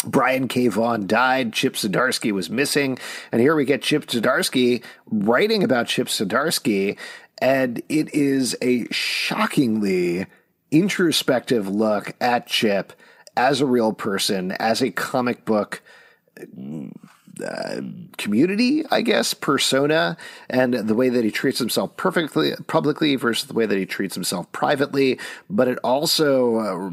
Brian 0.04 0.48
K. 0.48 0.68
Vaughan 0.68 1.08
died. 1.08 1.54
Chip 1.54 1.74
Zdarsky 1.74 2.32
was 2.32 2.50
missing. 2.50 2.98
And 3.32 3.42
here 3.42 3.56
we 3.56 3.66
get 3.66 3.82
Chip 3.82 4.08
Zdarsky 4.08 4.84
writing 5.08 5.64
about 5.64 5.88
Chip 5.88 6.08
Zdarsky. 6.08 6.98
And 7.40 7.82
it 7.90 8.14
is 8.14 8.56
a 8.62 8.86
shockingly 8.92 10.26
introspective 10.72 11.68
look 11.68 12.14
at 12.20 12.48
Chip 12.48 12.94
as 13.38 13.62
a 13.62 13.66
real 13.66 13.94
person, 13.94 14.52
as 14.54 14.82
a 14.82 14.92
comic 14.92 15.46
book 15.46 15.82
uh, 17.44 17.82
community, 18.18 18.86
I 18.90 19.02
guess, 19.02 19.34
persona, 19.34 20.18
and 20.50 20.74
the 20.74 20.96
way 20.96 21.10
that 21.10 21.26
he 21.26 21.32
treats 21.32 21.60
himself 21.60 21.98
perfectly 21.98 22.54
publicly 22.68 23.16
versus 23.16 23.48
the 23.48 23.54
way 23.54 23.66
that 23.66 23.78
he 23.78 23.86
treats 23.86 24.16
himself 24.16 24.50
privately. 24.52 25.20
But 25.50 25.68
it 25.68 25.78
also 25.84 26.56
uh, 26.58 26.90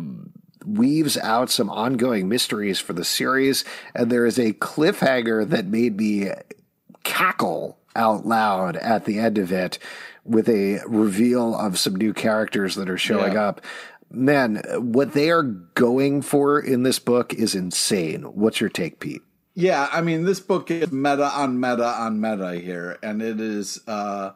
weaves 0.67 1.17
out 1.19 1.51
some 1.51 1.71
ongoing 1.71 2.29
mysteries 2.29 2.81
for 2.81 2.93
the 2.93 3.05
series, 3.05 3.65
and 3.95 4.11
there 4.11 4.27
is 4.27 4.39
a 4.39 4.53
cliffhanger 4.55 5.49
that 5.49 5.67
made 5.67 5.97
me 5.97 6.31
cackle 7.05 7.79
out 7.95 8.27
loud 8.27 8.77
at 8.77 9.05
the 9.05 9.19
end 9.19 9.39
of 9.39 9.53
it 9.53 9.79
with 10.25 10.49
a 10.49 10.81
reveal 10.87 11.55
of 11.55 11.79
some 11.79 11.97
new 11.97 12.13
characters 12.13 12.75
that 12.77 12.89
are 12.89 12.99
showing 12.99 13.33
Yeah. 13.33 13.49
up. 13.49 13.61
Man, 14.11 14.63
what 14.79 15.15
they 15.15 15.31
are 15.31 15.43
going 15.43 16.23
for 16.23 16.61
in 16.61 16.83
this 16.83 16.99
book 16.99 17.33
is 17.33 17.55
insane. 17.55 18.23
What's 18.23 18.61
your 18.61 18.69
take, 18.71 19.01
Pete? 19.01 19.23
Yeah, 19.55 19.89
I 19.91 20.01
mean, 20.01 20.25
this 20.25 20.41
book 20.41 20.71
is 20.71 20.93
meta 20.93 21.25
on 21.27 21.59
meta 21.61 21.87
on 21.87 22.21
meta 22.21 22.55
here, 22.55 22.99
and 23.03 23.21
it 23.23 23.41
is 23.41 23.81
uh, 23.87 24.33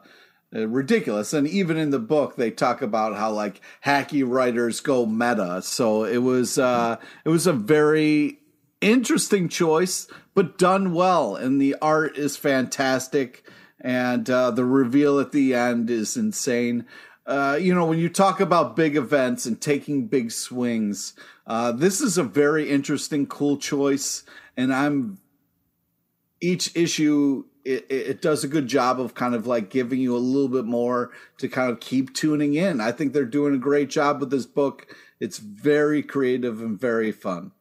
uh, 0.55 0.67
ridiculous. 0.67 1.33
And 1.33 1.47
even 1.47 1.77
in 1.77 1.89
the 1.91 1.99
book, 1.99 2.35
they 2.35 2.51
talk 2.51 2.81
about 2.81 3.15
how 3.15 3.31
like 3.31 3.61
hacky 3.85 4.23
writers 4.27 4.79
go 4.79 5.05
meta. 5.05 5.61
So 5.63 6.03
it 6.03 6.19
was 6.19 6.57
uh, 6.59 6.97
it 7.25 7.29
was 7.29 7.47
a 7.47 7.53
very 7.53 8.39
interesting 8.81 9.49
choice, 9.49 10.07
but 10.35 10.57
done 10.57 10.93
well, 10.93 11.35
and 11.35 11.59
the 11.59 11.75
art 11.81 12.17
is 12.17 12.37
fantastic, 12.37 13.43
and 13.81 14.29
uh, 14.29 14.51
the 14.51 14.65
reveal 14.65 15.19
at 15.19 15.31
the 15.31 15.53
end 15.53 15.89
is 15.89 16.17
insane. 16.17 16.85
Uh, 17.25 17.57
you 17.59 17.73
know, 17.73 17.85
when 17.85 17.99
you 17.99 18.09
talk 18.09 18.39
about 18.39 18.75
big 18.75 18.95
events 18.95 19.45
and 19.45 19.59
taking 19.59 20.07
big 20.07 20.31
swings, 20.31 21.13
uh, 21.45 21.71
this 21.71 21.99
is 21.99 22.17
a 22.17 22.23
very 22.23 22.69
interesting, 22.69 23.27
cool 23.27 23.57
choice, 23.57 24.23
and 24.55 24.73
I'm 24.73 25.19
each 26.39 26.75
issue 26.75 27.45
it, 27.67 27.85
it 27.89 28.21
does 28.21 28.43
a 28.43 28.47
good 28.47 28.67
job 28.67 28.99
of 28.99 29.13
kind 29.13 29.35
of 29.35 29.45
like 29.45 29.69
giving 29.69 29.99
you 29.99 30.15
a 30.15 30.19
little 30.19 30.47
bit 30.47 30.63
more 30.63 31.11
to 31.37 31.49
kind 31.49 31.69
of 31.69 31.81
keep 31.81 32.13
tuning 32.13 32.53
in. 32.53 32.79
I 32.79 32.93
think 32.93 33.11
they're 33.11 33.25
doing 33.25 33.53
a 33.53 33.59
great 33.59 33.89
job 33.89 34.21
with 34.21 34.29
this 34.29 34.45
book. 34.45 34.87
It's 35.19 35.37
very 35.37 36.01
creative 36.01 36.61
and 36.61 36.79
very 36.79 37.11
fun. 37.11 37.51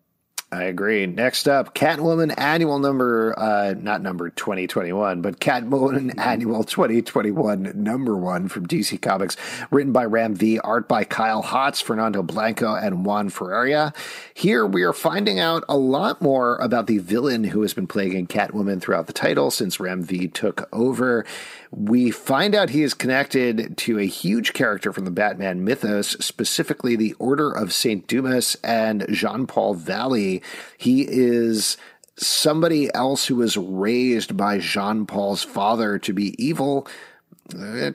I 0.53 0.63
agree. 0.65 1.07
Next 1.07 1.49
up, 1.49 1.75
Catwoman 1.75 2.33
annual 2.39 2.79
number, 2.79 3.37
uh, 3.37 3.75
not 3.77 4.01
number 4.01 4.31
2021, 4.31 5.21
but 5.21 5.41
Catwoman 5.41 6.17
annual 6.25 6.63
2021 6.63 7.73
number 7.75 8.17
one 8.17 8.47
from 8.47 8.65
DC 8.65 9.03
Comics, 9.03 9.37
written 9.73 9.93
by 9.93 10.05
Ram 10.05 10.37
V, 10.37 10.61
art 10.61 10.87
by 10.87 11.03
Kyle 11.03 11.43
Hotz, 11.43 11.83
Fernando 11.83 12.23
Blanco, 12.23 12.77
and 12.77 13.05
Juan 13.05 13.29
Ferreyra. 13.29 13.93
Here 14.35 14.65
we 14.65 14.85
are 14.85 14.93
finding 14.93 15.41
out 15.41 15.65
a 15.69 15.77
lot 15.77 16.23
more 16.23 16.57
about 16.59 16.87
the 16.87 16.99
villain 16.99 17.43
who 17.43 17.63
has 17.63 17.75
been 17.75 17.89
plaguing 17.89 18.29
Catwoman 18.29 18.81
throughout 18.81 19.09
the 19.09 19.13
title 19.13 19.51
since 19.51 19.81
Ram 19.81 20.05
V 20.05 20.29
took 20.29 20.69
over. 20.73 21.27
We 21.73 22.13
find 22.13 22.55
out 22.55 22.71
he 22.71 22.85
is 22.85 22.95
connected 22.95 23.77
to 23.79 23.99
a 23.99 24.07
huge 24.07 24.53
character 24.53 24.93
from 24.93 25.05
the 25.05 25.11
Batman 25.11 25.65
mythos, 25.65 26.11
specifically 26.25 26.95
the 26.95 27.15
Order 27.15 27.51
of 27.51 27.73
St. 27.73 28.07
Dumas 28.07 28.57
and 28.63 29.05
Jean 29.11 29.47
Paul 29.49 29.75
Valley. 29.75 30.36
He 30.79 31.07
is 31.09 31.77
somebody 32.17 32.93
else 32.95 33.27
who 33.27 33.37
was 33.37 33.57
raised 33.57 34.37
by 34.37 34.59
Jean 34.59 35.07
Paul's 35.07 35.43
father 35.43 35.99
to 35.99 36.13
be 36.13 36.35
evil. 36.43 36.87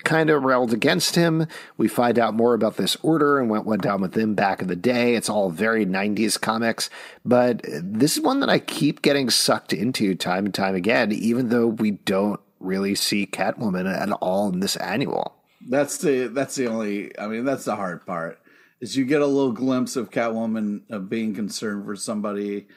Kind 0.06 0.30
of 0.30 0.44
railed 0.44 0.72
against 0.72 1.16
him. 1.16 1.46
We 1.76 1.90
find 1.90 2.18
out 2.18 2.34
more 2.34 2.54
about 2.54 2.78
this 2.78 2.96
order 3.02 3.38
and 3.38 3.50
what 3.50 3.66
went 3.66 3.82
down 3.82 4.00
with 4.00 4.14
them 4.14 4.34
back 4.34 4.62
in 4.62 4.70
the 4.70 4.78
day. 4.78 5.16
It's 5.16 5.28
all 5.28 5.50
very 5.50 5.86
90s 5.86 6.40
comics, 6.40 6.90
but 7.26 7.60
this 7.66 8.16
is 8.16 8.24
one 8.24 8.40
that 8.40 8.50
I 8.50 8.60
keep 8.60 9.02
getting 9.02 9.30
sucked 9.30 9.74
into 9.74 10.16
time 10.16 10.46
and 10.46 10.54
time 10.54 10.74
again, 10.74 11.12
even 11.12 11.50
though 11.50 11.68
we 11.68 11.92
don't 11.92 12.40
really 12.62 12.96
see 12.96 13.28
Catwoman 13.28 13.94
at 13.94 14.10
all 14.22 14.48
in 14.48 14.62
this 14.62 14.78
annual. 14.78 15.36
That's 15.68 15.98
the 15.98 16.28
that's 16.28 16.56
the 16.56 16.68
only. 16.68 17.18
I 17.20 17.28
mean, 17.28 17.44
that's 17.44 17.66
the 17.66 17.76
hard 17.76 18.06
part. 18.06 18.40
Is 18.82 18.98
you 18.98 19.06
get 19.06 19.22
a 19.22 19.28
little 19.28 19.52
glimpse 19.52 19.96
of 19.96 20.10
Catwoman 20.10 20.90
of 20.90 21.10
being 21.10 21.36
concerned 21.36 21.86
for 21.86 21.96
somebody, 21.96 22.68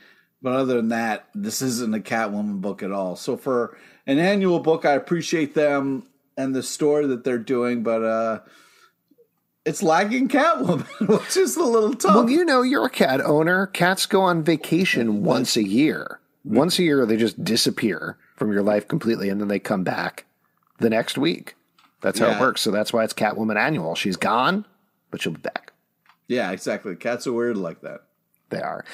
but 0.42 0.52
other 0.52 0.76
than 0.76 0.90
that, 0.90 1.28
this 1.34 1.62
isn't 1.62 1.94
a 1.94 1.98
Catwoman 1.98 2.60
book 2.60 2.82
at 2.82 2.92
all. 2.92 3.16
So 3.16 3.36
for 3.36 3.76
an 4.06 4.18
annual 4.18 4.60
book, 4.60 4.84
I 4.84 4.92
appreciate 4.92 5.54
them 5.54 6.06
and 6.36 6.54
the 6.54 6.62
story 6.62 7.06
that 7.06 7.24
they're 7.24 7.38
doing, 7.38 7.82
but 7.82 8.04
uh 8.04 8.40
it's 9.64 9.82
lagging 9.82 10.28
Catwoman, 10.28 11.08
which 11.08 11.36
is 11.36 11.56
a 11.56 11.62
little 11.62 11.94
tough. 11.94 12.14
Well, 12.14 12.30
you 12.30 12.44
know, 12.44 12.62
you're 12.62 12.84
a 12.84 12.90
cat 12.90 13.20
owner. 13.22 13.66
Cats 13.68 14.04
go 14.06 14.20
on 14.20 14.42
vacation 14.42 15.24
once 15.24 15.56
a 15.56 15.66
year. 15.66 16.20
Once 16.44 16.78
a 16.78 16.82
year, 16.82 17.06
they 17.06 17.16
just 17.16 17.42
disappear 17.42 18.18
from 18.36 18.52
your 18.52 18.62
life 18.62 18.86
completely, 18.86 19.30
and 19.30 19.40
then 19.40 19.48
they 19.48 19.58
come 19.58 19.82
back 19.82 20.26
the 20.78 20.90
next 20.90 21.16
week. 21.16 21.56
That's 22.02 22.18
how 22.18 22.32
it 22.32 22.40
works. 22.40 22.60
So 22.60 22.70
that's 22.70 22.92
why 22.92 23.04
it's 23.04 23.14
Catwoman 23.14 23.56
Annual. 23.56 23.94
She's 23.94 24.18
gone, 24.18 24.66
but 25.10 25.22
she'll 25.22 25.32
be 25.32 25.40
back. 25.40 25.72
Yeah, 26.28 26.50
exactly. 26.52 26.96
Cats 26.96 27.26
are 27.26 27.32
weird 27.32 27.56
like 27.56 27.80
that. 27.82 28.02
They 28.50 28.60
are. 28.60 28.84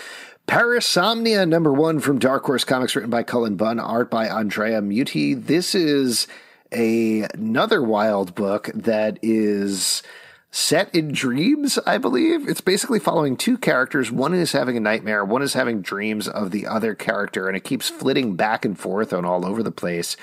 Parasomnia, 0.46 1.49
number 1.49 1.72
one 1.72 2.00
from 2.00 2.18
Dark 2.18 2.44
Horse 2.44 2.64
Comics, 2.64 2.96
written 2.96 3.10
by 3.10 3.22
Cullen 3.22 3.56
Bunn, 3.56 3.78
art 3.78 4.10
by 4.10 4.28
Andrea 4.28 4.80
Mutti. 4.80 5.34
This 5.34 5.75
is 5.75 6.26
a, 6.72 7.22
another 7.34 7.82
wild 7.82 8.34
book 8.34 8.70
that 8.75 9.18
is 9.22 10.02
set 10.50 10.92
in 10.94 11.12
dreams, 11.12 11.78
I 11.87 11.99
believe. 11.99 12.49
It's 12.49 12.60
basically 12.60 12.99
following 12.99 13.37
two 13.37 13.56
characters. 13.56 14.10
One 14.10 14.34
is 14.34 14.52
having 14.52 14.76
a 14.76 14.80
nightmare, 14.80 15.25
one 15.25 15.42
is 15.42 15.54
having 15.54 15.82
dreams 15.82 16.26
of 16.26 16.50
the 16.50 16.66
other 16.66 16.94
character, 16.94 17.46
and 17.46 17.56
it 17.56 17.64
keeps 17.64 17.88
flitting 17.88 18.34
back 18.34 18.64
and 18.64 18.78
forth 18.78 19.12
on 19.12 19.25
all 19.25 19.46
over 19.46 19.62
the 19.62 19.70
place. 19.70 20.16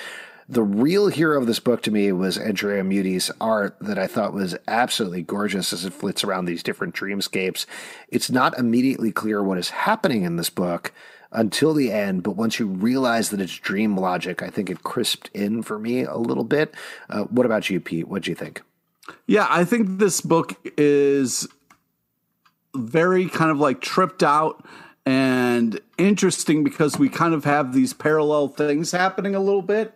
The 0.50 0.64
real 0.64 1.08
hero 1.08 1.42
of 1.42 1.46
this 1.46 1.60
book 1.60 1.82
to 1.84 1.92
me 1.92 2.10
was 2.14 2.38
Andrea 2.38 2.82
Mutti's 2.82 3.30
art 3.42 3.76
that 3.82 4.00
I 4.00 4.08
thought 4.08 4.32
was 4.32 4.56
absolutely 4.66 5.22
gorgeous 5.22 5.74
as 5.74 5.84
it 5.84 5.92
flits 5.92 6.24
around 6.24 6.46
these 6.46 6.64
different 6.64 6.96
dreamscapes. 6.96 7.66
It's 8.08 8.32
not 8.32 8.58
immediately 8.58 9.12
clear 9.12 9.44
what 9.44 9.58
is 9.58 9.72
happening 9.72 10.24
in 10.24 10.38
this 10.38 10.50
book 10.50 10.94
until 11.34 11.74
the 11.74 11.92
end, 11.92 12.24
but 12.24 12.38
once 12.38 12.60
you 12.60 12.68
realize 12.68 13.30
that 13.32 13.42
it's 13.42 13.58
dream 13.58 13.98
logic, 13.98 14.42
I 14.42 14.50
think 14.50 14.70
it 14.70 14.84
crisped 14.84 15.30
in 15.34 15.64
for 15.64 15.78
me 15.78 16.04
a 16.04 16.16
little 16.16 16.46
bit. 16.46 16.74
Uh, 17.10 17.24
what 17.24 17.46
about 17.46 17.70
you, 17.70 17.82
Pete? 17.82 18.08
What 18.08 18.24
do 18.24 18.32
you 18.32 18.36
think? 18.36 18.62
Yeah, 19.26 19.48
I 19.50 19.66
think 19.66 20.00
this 20.00 20.22
book 20.22 20.56
is 20.78 21.46
very 22.74 23.28
kind 23.28 23.52
of 23.52 23.60
like 23.60 23.82
tripped 23.82 24.24
out 24.24 24.66
and 25.06 25.80
interesting 25.98 26.64
because 26.64 26.98
we 26.98 27.10
kind 27.10 27.34
of 27.34 27.44
have 27.44 27.74
these 27.74 27.94
parallel 27.94 28.48
things 28.48 28.92
happening 28.92 29.36
a 29.36 29.40
little 29.42 29.62
bit. 29.62 29.94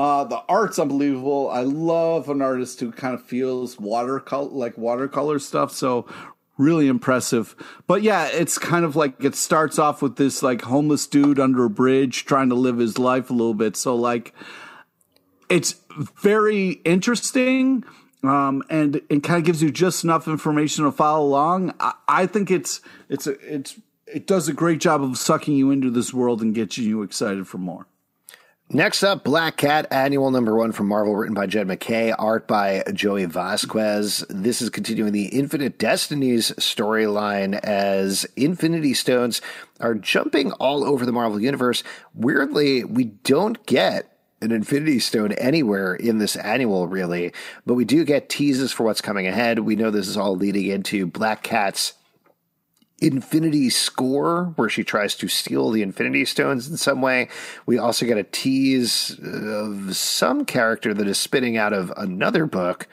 Uh, 0.00 0.24
the 0.24 0.42
art's 0.48 0.78
unbelievable. 0.78 1.50
I 1.50 1.60
love 1.60 2.30
an 2.30 2.40
artist 2.40 2.80
who 2.80 2.90
kind 2.90 3.12
of 3.12 3.22
feels 3.22 3.78
watercolor, 3.78 4.48
like 4.48 4.78
watercolor 4.78 5.38
stuff. 5.38 5.72
So 5.72 6.06
really 6.56 6.88
impressive. 6.88 7.54
But 7.86 8.00
yeah, 8.00 8.28
it's 8.28 8.56
kind 8.56 8.86
of 8.86 8.96
like 8.96 9.22
it 9.22 9.34
starts 9.34 9.78
off 9.78 10.00
with 10.00 10.16
this 10.16 10.42
like 10.42 10.62
homeless 10.62 11.06
dude 11.06 11.38
under 11.38 11.66
a 11.66 11.70
bridge 11.70 12.24
trying 12.24 12.48
to 12.48 12.54
live 12.54 12.78
his 12.78 12.98
life 12.98 13.28
a 13.28 13.34
little 13.34 13.52
bit. 13.52 13.76
So 13.76 13.94
like 13.94 14.32
it's 15.50 15.74
very 15.98 16.80
interesting 16.86 17.84
um, 18.22 18.62
and 18.70 19.02
it 19.10 19.22
kind 19.22 19.38
of 19.38 19.44
gives 19.44 19.62
you 19.62 19.70
just 19.70 20.02
enough 20.02 20.26
information 20.26 20.86
to 20.86 20.92
follow 20.92 21.26
along. 21.26 21.74
I, 21.78 21.92
I 22.08 22.26
think 22.26 22.50
it's 22.50 22.80
it's 23.10 23.26
a, 23.26 23.32
it's 23.54 23.78
it 24.06 24.26
does 24.26 24.48
a 24.48 24.54
great 24.54 24.80
job 24.80 25.02
of 25.02 25.18
sucking 25.18 25.56
you 25.56 25.70
into 25.70 25.90
this 25.90 26.14
world 26.14 26.40
and 26.40 26.54
getting 26.54 26.84
you 26.84 27.02
excited 27.02 27.46
for 27.46 27.58
more. 27.58 27.86
Next 28.72 29.02
up, 29.02 29.24
Black 29.24 29.56
Cat 29.56 29.88
Annual 29.90 30.30
Number 30.30 30.54
One 30.54 30.70
from 30.70 30.86
Marvel, 30.86 31.16
written 31.16 31.34
by 31.34 31.46
Jed 31.46 31.66
MacKay, 31.66 32.12
art 32.12 32.46
by 32.46 32.84
Joey 32.94 33.26
Vazquez. 33.26 34.24
This 34.28 34.62
is 34.62 34.70
continuing 34.70 35.10
the 35.10 35.26
Infinite 35.26 35.76
Destinies 35.76 36.52
storyline 36.52 37.58
as 37.64 38.26
Infinity 38.36 38.94
Stones 38.94 39.42
are 39.80 39.96
jumping 39.96 40.52
all 40.52 40.84
over 40.84 41.04
the 41.04 41.10
Marvel 41.10 41.40
Universe. 41.40 41.82
Weirdly, 42.14 42.84
we 42.84 43.06
don't 43.06 43.66
get 43.66 44.16
an 44.40 44.52
Infinity 44.52 45.00
Stone 45.00 45.32
anywhere 45.32 45.96
in 45.96 46.18
this 46.18 46.36
annual, 46.36 46.86
really, 46.86 47.32
but 47.66 47.74
we 47.74 47.84
do 47.84 48.04
get 48.04 48.28
teases 48.28 48.70
for 48.70 48.84
what's 48.84 49.00
coming 49.00 49.26
ahead. 49.26 49.58
We 49.58 49.74
know 49.74 49.90
this 49.90 50.06
is 50.06 50.16
all 50.16 50.36
leading 50.36 50.66
into 50.66 51.08
Black 51.08 51.42
Cat's 51.42 51.94
Infinity 53.00 53.70
Score, 53.70 54.52
where 54.56 54.68
she 54.68 54.84
tries 54.84 55.14
to 55.16 55.28
steal 55.28 55.70
the 55.70 55.82
Infinity 55.82 56.24
Stones 56.24 56.68
in 56.68 56.76
some 56.76 57.00
way. 57.00 57.28
We 57.66 57.78
also 57.78 58.06
get 58.06 58.18
a 58.18 58.24
tease 58.24 59.18
of 59.22 59.96
some 59.96 60.44
character 60.44 60.92
that 60.92 61.06
is 61.06 61.18
spitting 61.18 61.56
out 61.56 61.72
of 61.72 61.92
another 61.96 62.46
book, 62.46 62.88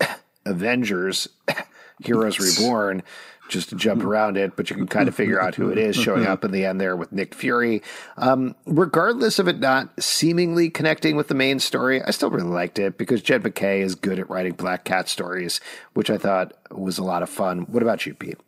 Avengers, 0.46 1.28
Heroes 2.04 2.38
Reborn, 2.38 3.02
just 3.48 3.70
to 3.70 3.76
jump 3.76 4.04
around 4.04 4.36
it, 4.36 4.54
but 4.56 4.68
you 4.68 4.76
can 4.76 4.86
kind 4.86 5.08
of 5.08 5.14
figure 5.14 5.40
out 5.40 5.54
who 5.54 5.70
it 5.70 5.78
is 5.78 5.96
showing 5.96 6.26
up 6.26 6.44
in 6.44 6.50
the 6.50 6.66
end 6.66 6.78
there 6.78 6.96
with 6.96 7.10
Nick 7.12 7.34
Fury. 7.34 7.82
Um, 8.18 8.54
regardless 8.66 9.38
of 9.38 9.48
it 9.48 9.58
not 9.58 9.90
seemingly 10.02 10.68
connecting 10.68 11.16
with 11.16 11.28
the 11.28 11.34
main 11.34 11.58
story, 11.58 12.02
I 12.02 12.10
still 12.10 12.30
really 12.30 12.48
liked 12.48 12.78
it 12.78 12.98
because 12.98 13.22
Jed 13.22 13.42
MacKay 13.42 13.80
is 13.80 13.94
good 13.94 14.18
at 14.18 14.28
writing 14.28 14.52
Black 14.52 14.84
Cat 14.84 15.08
stories, 15.08 15.60
which 15.94 16.10
I 16.10 16.18
thought 16.18 16.52
was 16.70 16.98
a 16.98 17.04
lot 17.04 17.22
of 17.22 17.30
fun. 17.30 17.60
What 17.62 17.82
about 17.82 18.04
you, 18.04 18.14
Pete? 18.14 18.38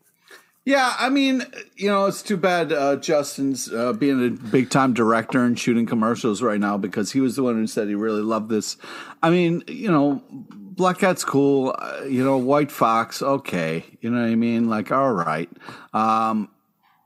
Yeah, 0.67 0.95
I 0.99 1.09
mean, 1.09 1.45
you 1.76 1.88
know, 1.88 2.05
it's 2.07 2.23
too 2.23 2.37
bad 2.37 2.73
uh, 2.73 2.97
Justin's 2.97 3.73
uh, 3.73 3.95
being 3.95 4.25
a 4.25 4.31
big 4.31 4.71
time 4.71 4.93
director 4.93 5.43
and 5.43 5.59
shooting 5.59 5.87
commercials 5.87 6.43
right 6.43 6.61
now 6.61 6.76
because 6.76 7.12
he 7.12 7.21
was 7.21 7.37
the 7.37 7.43
one 7.43 7.55
who 7.55 7.67
said 7.67 7.88
he 7.88 7.95
really 7.95 8.21
loved 8.21 8.50
this. 8.50 8.76
I 9.23 9.31
mean, 9.31 9.64
you 9.67 9.90
know, 9.90 10.23
Black 10.31 10.99
Cat's 10.99 11.25
cool. 11.25 11.75
Uh, 11.79 12.05
you 12.05 12.23
know, 12.23 12.37
White 12.37 12.71
Fox, 12.71 13.23
okay. 13.23 13.85
You 14.00 14.11
know 14.11 14.21
what 14.21 14.31
I 14.31 14.35
mean? 14.35 14.69
Like, 14.69 14.93
all 14.93 15.12
right. 15.12 15.49
Um, 15.95 16.50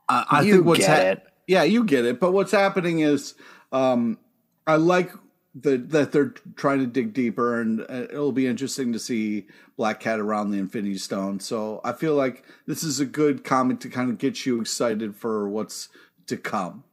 I, 0.09 0.25
I 0.29 0.43
think 0.43 0.65
what's 0.65 0.87
it. 0.87 1.23
Yeah, 1.47 1.63
you 1.63 1.83
get 1.85 2.05
it. 2.05 2.19
But 2.19 2.33
what's 2.33 2.51
happening 2.51 2.99
is, 2.99 3.35
um, 3.71 4.17
I 4.67 4.75
like 4.75 5.11
the, 5.55 5.77
that 5.77 6.11
they're 6.11 6.33
trying 6.55 6.79
to 6.79 6.85
dig 6.85 7.13
deeper, 7.13 7.61
and 7.61 7.81
uh, 7.81 8.07
it'll 8.11 8.31
be 8.33 8.45
interesting 8.45 8.91
to 8.93 8.99
see 8.99 9.47
Black 9.77 10.01
Cat 10.01 10.19
around 10.19 10.51
the 10.51 10.57
Infinity 10.57 10.97
Stone. 10.97 11.39
So 11.39 11.79
I 11.83 11.93
feel 11.93 12.15
like 12.15 12.43
this 12.67 12.83
is 12.83 12.99
a 12.99 13.05
good 13.05 13.43
comic 13.43 13.79
to 13.79 13.89
kind 13.89 14.09
of 14.09 14.17
get 14.17 14.45
you 14.45 14.59
excited 14.59 15.15
for 15.15 15.47
what's 15.47 15.89
to 16.27 16.35
come. 16.37 16.83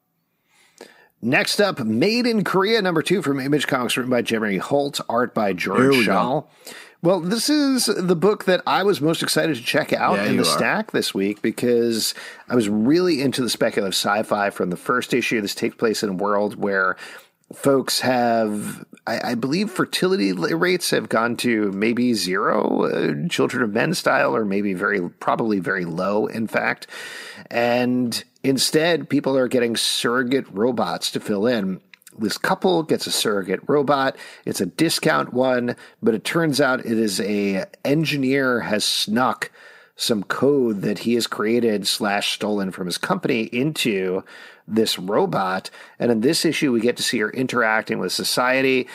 Next 1.20 1.60
up, 1.60 1.78
Made 1.78 2.26
in 2.26 2.42
Korea, 2.42 2.82
number 2.82 3.02
two 3.02 3.22
from 3.22 3.38
Image 3.38 3.66
Comics, 3.68 3.96
written 3.96 4.10
by 4.10 4.22
Jeremy 4.22 4.56
Holt, 4.58 5.00
art 5.08 5.34
by 5.34 5.52
George 5.52 5.96
we 5.96 6.04
Schall. 6.04 6.50
Well, 7.00 7.20
this 7.20 7.50
is 7.50 7.86
the 7.86 8.14
book 8.14 8.44
that 8.44 8.60
I 8.64 8.84
was 8.84 9.00
most 9.00 9.22
excited 9.24 9.56
to 9.56 9.62
check 9.62 9.92
out 9.92 10.16
Yeah, 10.18 10.26
in 10.26 10.36
the 10.36 10.42
are. 10.42 10.46
stack 10.46 10.92
this 10.92 11.12
week 11.12 11.42
because 11.42 12.14
I 12.48 12.54
was 12.54 12.68
really 12.68 13.20
into 13.20 13.42
the 13.42 13.50
speculative 13.50 13.94
sci 13.94 14.22
fi 14.22 14.50
from 14.50 14.70
the 14.70 14.76
first 14.76 15.12
issue. 15.12 15.40
This 15.40 15.54
takes 15.54 15.74
place 15.74 16.02
in 16.04 16.10
a 16.10 16.14
world 16.14 16.56
where 16.56 16.96
folks 17.54 18.00
have, 18.00 18.84
I, 19.06 19.32
I 19.32 19.34
believe, 19.34 19.70
fertility 19.70 20.32
rates 20.32 20.90
have 20.90 21.08
gone 21.08 21.36
to 21.38 21.72
maybe 21.72 22.14
zero, 22.14 22.84
uh, 22.84 23.28
children 23.28 23.62
of 23.62 23.72
men 23.72 23.94
style, 23.94 24.34
or 24.34 24.44
maybe 24.44 24.74
very, 24.74 25.08
probably 25.08 25.58
very 25.58 25.84
low, 25.84 26.26
in 26.26 26.46
fact. 26.46 26.86
And 27.50 28.22
instead, 28.42 29.08
people 29.08 29.36
are 29.36 29.48
getting 29.48 29.76
surrogate 29.76 30.46
robots 30.50 31.10
to 31.12 31.20
fill 31.20 31.46
in. 31.46 31.80
This 32.18 32.36
couple 32.36 32.82
gets 32.82 33.06
a 33.06 33.12
surrogate 33.12 33.60
robot. 33.66 34.16
It's 34.44 34.60
a 34.60 34.66
discount 34.66 35.32
one, 35.32 35.76
but 36.02 36.14
it 36.14 36.24
turns 36.24 36.60
out 36.60 36.80
it 36.80 36.98
is 36.98 37.20
a 37.20 37.64
engineer 37.84 38.60
has 38.60 38.84
snuck 38.84 39.50
some 40.02 40.24
code 40.24 40.82
that 40.82 41.00
he 41.00 41.14
has 41.14 41.26
created 41.26 41.86
slash 41.86 42.32
stolen 42.32 42.72
from 42.72 42.86
his 42.86 42.98
company 42.98 43.42
into 43.44 44.24
this 44.66 44.98
robot. 44.98 45.70
And 45.98 46.10
in 46.10 46.20
this 46.20 46.44
issue, 46.44 46.72
we 46.72 46.80
get 46.80 46.96
to 46.96 47.02
see 47.02 47.20
her 47.20 47.30
interacting 47.30 47.98
with 47.98 48.12
society. 48.12 48.88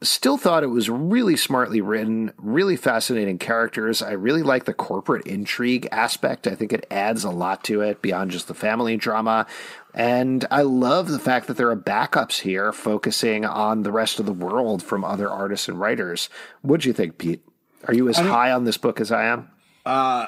Still 0.00 0.36
thought 0.36 0.64
it 0.64 0.68
was 0.68 0.90
really 0.90 1.36
smartly 1.36 1.80
written, 1.80 2.32
really 2.38 2.76
fascinating 2.76 3.38
characters. 3.38 4.02
I 4.02 4.12
really 4.12 4.42
like 4.42 4.64
the 4.64 4.74
corporate 4.74 5.26
intrigue 5.26 5.86
aspect. 5.92 6.48
I 6.48 6.56
think 6.56 6.72
it 6.72 6.86
adds 6.90 7.22
a 7.22 7.30
lot 7.30 7.62
to 7.64 7.82
it 7.82 8.02
beyond 8.02 8.32
just 8.32 8.48
the 8.48 8.54
family 8.54 8.96
drama. 8.96 9.46
And 9.94 10.44
I 10.50 10.62
love 10.62 11.08
the 11.08 11.20
fact 11.20 11.46
that 11.46 11.56
there 11.56 11.70
are 11.70 11.76
backups 11.76 12.40
here 12.40 12.72
focusing 12.72 13.44
on 13.44 13.82
the 13.82 13.92
rest 13.92 14.18
of 14.18 14.26
the 14.26 14.32
world 14.32 14.82
from 14.82 15.04
other 15.04 15.28
artists 15.28 15.68
and 15.68 15.78
writers. 15.78 16.28
What'd 16.62 16.86
you 16.86 16.94
think, 16.94 17.18
Pete? 17.18 17.44
Are 17.84 17.94
you 17.94 18.08
as 18.08 18.16
high 18.16 18.50
on 18.50 18.64
this 18.64 18.78
book 18.78 19.00
as 19.00 19.12
I 19.12 19.26
am? 19.26 19.51
Uh, 19.84 20.26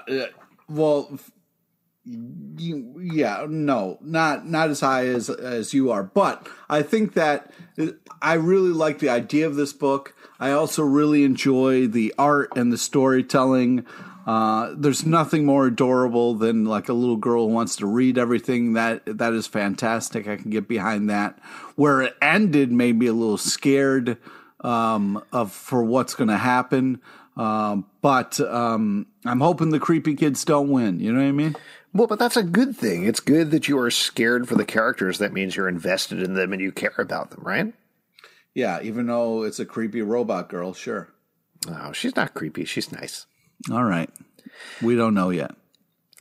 well, 0.69 1.19
yeah, 2.07 3.47
no, 3.49 3.99
not 4.03 4.47
not 4.47 4.71
as 4.71 4.81
high 4.81 5.07
as 5.07 5.31
as 5.31 5.73
you 5.73 5.91
are, 5.91 6.03
but 6.03 6.47
I 6.69 6.83
think 6.83 7.15
that 7.15 7.53
I 8.21 8.35
really 8.35 8.71
like 8.71 8.99
the 8.99 9.09
idea 9.09 9.47
of 9.47 9.57
this 9.57 9.73
book. 9.73 10.15
I 10.39 10.51
also 10.51 10.83
really 10.83 11.25
enjoy 11.25 11.87
the 11.87 12.13
art 12.19 12.53
and 12.57 12.73
the 12.73 12.79
storytelling. 12.79 13.87
Uh, 14.27 14.75
there's 14.77 15.05
nothing 15.05 15.45
more 15.45 15.67
adorable 15.67 16.35
than 16.35 16.65
like 16.65 16.89
a 16.89 16.95
little 16.95 17.17
girl 17.17 17.47
who 17.47 17.55
wants 17.55 17.77
to 17.77 17.87
read 17.87 18.19
everything. 18.19 18.75
That 18.75 19.03
that 19.07 19.33
is 19.33 19.47
fantastic. 19.47 20.27
I 20.27 20.37
can 20.37 20.51
get 20.51 20.69
behind 20.69 21.09
that. 21.11 21.39
Where 21.77 22.03
it 22.03 22.17
ended 22.21 22.73
made 22.73 22.99
me 22.99 23.07
a 23.07 23.13
little 23.13 23.39
scared 23.39 24.19
um, 24.61 25.23
of 25.33 25.53
for 25.53 25.83
what's 25.83 26.15
going 26.15 26.29
to 26.29 26.39
happen. 26.39 27.01
Um, 27.37 27.87
but 28.01 28.39
um, 28.41 29.07
I'm 29.25 29.41
hoping 29.41 29.71
the 29.71 29.81
creepy 29.81 30.15
kids 30.15 30.45
don't 30.45 30.71
win. 30.71 31.01
You 31.01 31.13
know 31.13 31.21
what 31.21 31.29
I 31.29 31.33
mean? 31.33 31.57
Well, 31.93 32.07
but 32.07 32.19
that's 32.19 32.37
a 32.37 32.43
good 32.43 32.77
thing. 32.77 33.07
It's 33.07 33.21
good 33.21 33.51
that 33.53 33.69
you 33.69 33.79
are 33.79 33.91
scared 33.91 34.49
for 34.49 34.57
the 34.57 34.65
characters. 34.65 35.19
That 35.19 35.33
means 35.33 35.57
you're 35.57 35.69
invested 35.69 36.23
in 36.23 36.35
them 36.35 36.53
and 36.53 36.61
you 36.61 36.73
care 36.73 36.95
about 36.99 37.31
them, 37.31 37.43
right? 37.43 37.73
Yeah, 38.55 38.81
even 38.83 39.07
though 39.07 39.43
it's 39.43 39.61
a 39.61 39.67
creepy 39.67 40.03
robot 40.03 40.49
girl, 40.49 40.75
sure. 40.75 41.09
Oh, 41.69 41.93
she's 41.93 42.17
not 42.17 42.35
creepy. 42.35 42.65
She's 42.65 42.93
nice. 42.93 43.27
All 43.71 43.85
right. 43.85 44.11
We 44.83 44.97
don't 44.97 45.15
know 45.15 45.31
yet. 45.31 45.53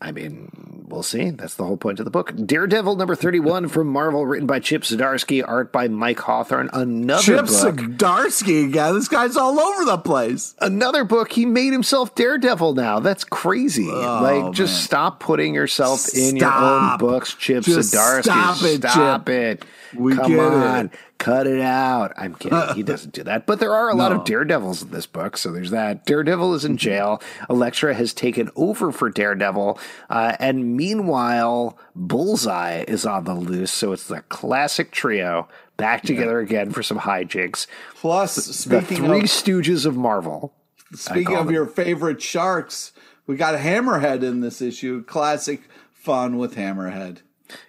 I 0.06 0.12
mean, 0.12 0.86
we'll 0.90 1.02
see. 1.02 1.30
That's 1.30 1.56
the 1.56 1.64
whole 1.64 1.78
point 1.78 1.98
of 2.00 2.04
the 2.06 2.12
book. 2.12 2.34
Daredevil 2.46 2.98
number 2.98 3.16
31 3.16 3.70
from 3.70 3.88
Marvel, 3.88 4.26
written 4.26 4.46
by 4.46 4.60
Chip 4.60 4.82
Zdarsky, 4.82 5.42
art 5.48 5.72
by 5.72 5.88
Mike 5.88 6.20
Hawthorne. 6.20 6.70
Another 6.74 7.22
Chip 7.24 7.46
book. 7.46 7.76
Zdarsky 7.78 8.68
again. 8.68 8.96
This 8.96 9.08
guy's 9.08 9.38
all 9.38 9.58
over 9.58 9.86
the 9.86 9.98
place. 9.98 10.56
Another 10.60 11.06
book. 11.06 11.32
He 11.32 11.46
made 11.46 11.72
himself 11.72 12.14
Daredevil 12.16 12.74
now. 12.74 13.00
That's 13.00 13.24
crazy. 13.24 13.88
Oh, 13.90 14.20
like, 14.22 14.54
just 14.54 14.74
Oh, 14.74 14.76
man. 14.76 14.84
stop 14.84 15.20
putting 15.22 15.54
yourself 15.56 16.14
in 16.14 16.36
your 16.36 16.54
own 16.54 16.98
books, 16.98 17.34
Chip 17.36 17.64
Just 17.64 17.94
Zdarsky. 17.94 18.24
stop 18.24 18.62
it, 18.64 18.78
Stop 18.80 19.26
Chip. 19.28 19.30
it. 19.30 19.66
We 19.96 20.16
Come 20.16 20.32
get 20.32 20.40
on. 20.40 20.86
it. 20.88 20.92
Cut 21.24 21.48
it 21.48 21.62
out. 21.62 22.12
I'm 22.18 22.36
kidding. 22.36 22.76
He 22.76 22.84
doesn't 22.92 23.14
do 23.14 23.24
that. 23.24 23.46
But 23.46 23.62
there 23.62 23.74
are 23.74 23.90
a 23.90 23.96
lot 23.96 24.12
of 24.12 24.26
Daredevils 24.26 24.84
in 24.84 24.92
this 24.92 25.06
book. 25.06 25.38
So 25.38 25.54
there's 25.54 25.72
that. 25.72 26.06
Daredevil 26.06 26.54
is 26.54 26.66
in 26.66 26.76
jail. 26.76 27.22
Elektra 27.50 27.94
has 27.94 28.14
taken 28.14 28.50
over 28.58 28.92
for 28.92 29.10
Daredevil. 29.10 29.80
Uh, 30.10 30.36
and 30.38 30.76
meanwhile, 30.76 31.78
Bullseye 31.96 32.84
is 32.90 33.06
on 33.06 33.24
the 33.24 33.36
loose. 33.36 33.72
So 33.72 33.94
it's 33.94 34.08
the 34.08 34.20
classic 34.24 34.92
trio 34.92 35.48
back 35.78 36.02
together 36.04 36.40
again 36.40 36.72
for 36.72 36.84
some 36.84 37.00
hijinks. 37.00 37.68
Plus, 37.96 38.36
The 38.36 38.82
speaking 38.82 39.06
Three 39.06 39.20
of 39.20 39.24
Stooges 39.26 39.86
of 39.86 39.96
Marvel. 39.96 40.54
speaking 40.94 41.38
of 41.38 41.46
them. 41.46 41.56
your 41.56 41.68
favorite 41.68 42.22
sharks, 42.22 42.92
we 43.28 43.38
got 43.38 43.58
Hammerhead 43.58 44.24
in 44.24 44.42
this 44.42 44.62
issue. 44.62 45.06
Classic 45.06 45.62
fun 45.94 46.38
with 46.38 46.56
Hammerhead. 46.56 47.20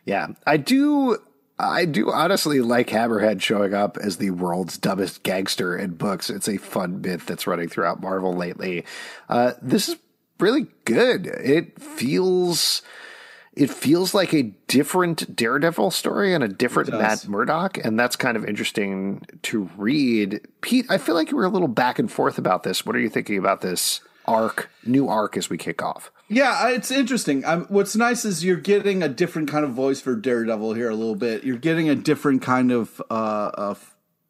Yeah, 0.04 0.28
I 0.44 0.56
do. 0.56 1.18
I 1.58 1.84
do 1.84 2.10
honestly 2.10 2.60
like 2.60 2.88
Hammerhead 2.88 3.40
showing 3.40 3.74
up 3.74 3.96
as 3.96 4.16
the 4.16 4.30
world's 4.30 4.76
dumbest 4.76 5.22
gangster 5.22 5.76
in 5.76 5.92
books. 5.92 6.28
It's 6.28 6.48
a 6.48 6.56
fun 6.56 6.98
bit 6.98 7.26
that's 7.26 7.46
running 7.46 7.68
throughout 7.68 8.00
Marvel 8.00 8.34
lately. 8.34 8.84
Uh, 9.28 9.52
this 9.62 9.88
is 9.88 9.96
really 10.40 10.66
good. 10.84 11.26
It 11.26 11.80
feels. 11.80 12.82
It 13.56 13.70
feels 13.70 14.14
like 14.14 14.34
a 14.34 14.52
different 14.66 15.36
Daredevil 15.36 15.92
story 15.92 16.34
and 16.34 16.42
a 16.42 16.48
different. 16.48 16.90
Matt 16.90 17.28
Murdock, 17.28 17.78
and 17.78 17.96
that's 17.96 18.16
kind 18.16 18.36
of 18.36 18.44
interesting 18.44 19.24
to 19.42 19.70
read. 19.76 20.40
Pete, 20.60 20.86
I 20.90 20.98
feel 20.98 21.14
like 21.14 21.30
you 21.30 21.36
were 21.36 21.44
a 21.44 21.48
little 21.48 21.68
back 21.68 22.00
and 22.00 22.10
forth 22.10 22.36
about 22.36 22.64
this. 22.64 22.84
What 22.84 22.96
are 22.96 23.00
you 23.00 23.08
thinking 23.08 23.38
about 23.38 23.60
this 23.60 24.00
arc, 24.26 24.70
new 24.84 25.08
arc 25.08 25.36
as 25.36 25.50
we 25.50 25.58
kick 25.58 25.82
off? 25.82 26.10
Yeah, 26.28 26.70
it's 26.70 26.90
interesting. 26.90 27.44
Um, 27.44 27.66
what's 27.68 27.94
nice 27.94 28.24
is 28.24 28.44
you're 28.44 28.56
getting 28.56 29.02
a 29.02 29.08
different 29.08 29.48
kind 29.50 29.64
of 29.64 29.72
voice 29.72 30.00
for 30.00 30.16
Daredevil 30.16 30.74
here 30.74 30.90
a 30.90 30.94
little 30.94 31.14
bit. 31.14 31.44
You're 31.44 31.56
getting 31.58 31.88
a 31.88 31.94
different 31.94 32.42
kind 32.42 32.72
of 32.72 33.02
uh, 33.10 33.50
uh, 33.54 33.74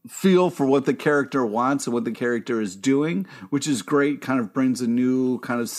feel 0.08 0.50
for 0.50 0.66
what 0.66 0.84
the 0.84 0.94
character 0.94 1.46
wants 1.46 1.86
and 1.86 1.94
what 1.94 2.04
the 2.04 2.12
character 2.12 2.60
is 2.60 2.76
doing, 2.76 3.26
which 3.50 3.66
is 3.66 3.82
great. 3.82 4.20
Kind 4.20 4.40
of 4.40 4.52
brings 4.52 4.80
a 4.80 4.86
new 4.86 5.38
kind 5.38 5.60
of 5.60 5.72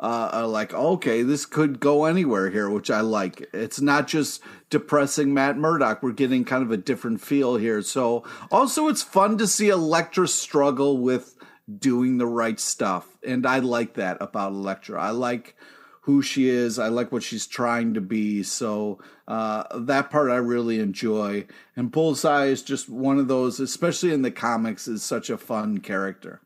uh, 0.00 0.30
uh, 0.32 0.48
like, 0.48 0.74
okay, 0.74 1.22
this 1.22 1.46
could 1.46 1.78
go 1.78 2.04
anywhere 2.04 2.50
here, 2.50 2.68
which 2.68 2.90
I 2.90 3.00
like. 3.00 3.48
It's 3.52 3.80
not 3.80 4.08
just 4.08 4.42
depressing 4.70 5.32
Matt 5.32 5.56
Murdock. 5.56 6.02
We're 6.02 6.12
getting 6.12 6.44
kind 6.44 6.62
of 6.62 6.70
a 6.70 6.76
different 6.76 7.20
feel 7.20 7.56
here. 7.56 7.82
So 7.82 8.24
also, 8.50 8.88
it's 8.88 9.02
fun 9.02 9.38
to 9.38 9.46
see 9.46 9.68
Elektra 9.68 10.26
struggle 10.26 10.98
with 10.98 11.36
doing 11.78 12.18
the 12.18 12.26
right 12.26 12.58
stuff. 12.58 13.06
And 13.26 13.46
I 13.46 13.58
like 13.58 13.94
that 13.94 14.18
about 14.20 14.52
Elektra. 14.52 15.00
I 15.00 15.10
like 15.10 15.56
who 16.02 16.22
she 16.22 16.48
is. 16.48 16.78
I 16.78 16.88
like 16.88 17.12
what 17.12 17.22
she's 17.22 17.46
trying 17.46 17.94
to 17.94 18.00
be. 18.00 18.42
So 18.42 19.00
uh, 19.28 19.64
that 19.78 20.10
part 20.10 20.30
I 20.30 20.36
really 20.36 20.80
enjoy. 20.80 21.46
And 21.76 21.90
Bullseye 21.90 22.46
is 22.46 22.62
just 22.62 22.88
one 22.88 23.18
of 23.18 23.28
those, 23.28 23.60
especially 23.60 24.12
in 24.12 24.22
the 24.22 24.30
comics, 24.30 24.88
is 24.88 25.02
such 25.02 25.30
a 25.30 25.38
fun 25.38 25.78
character. 25.78 26.40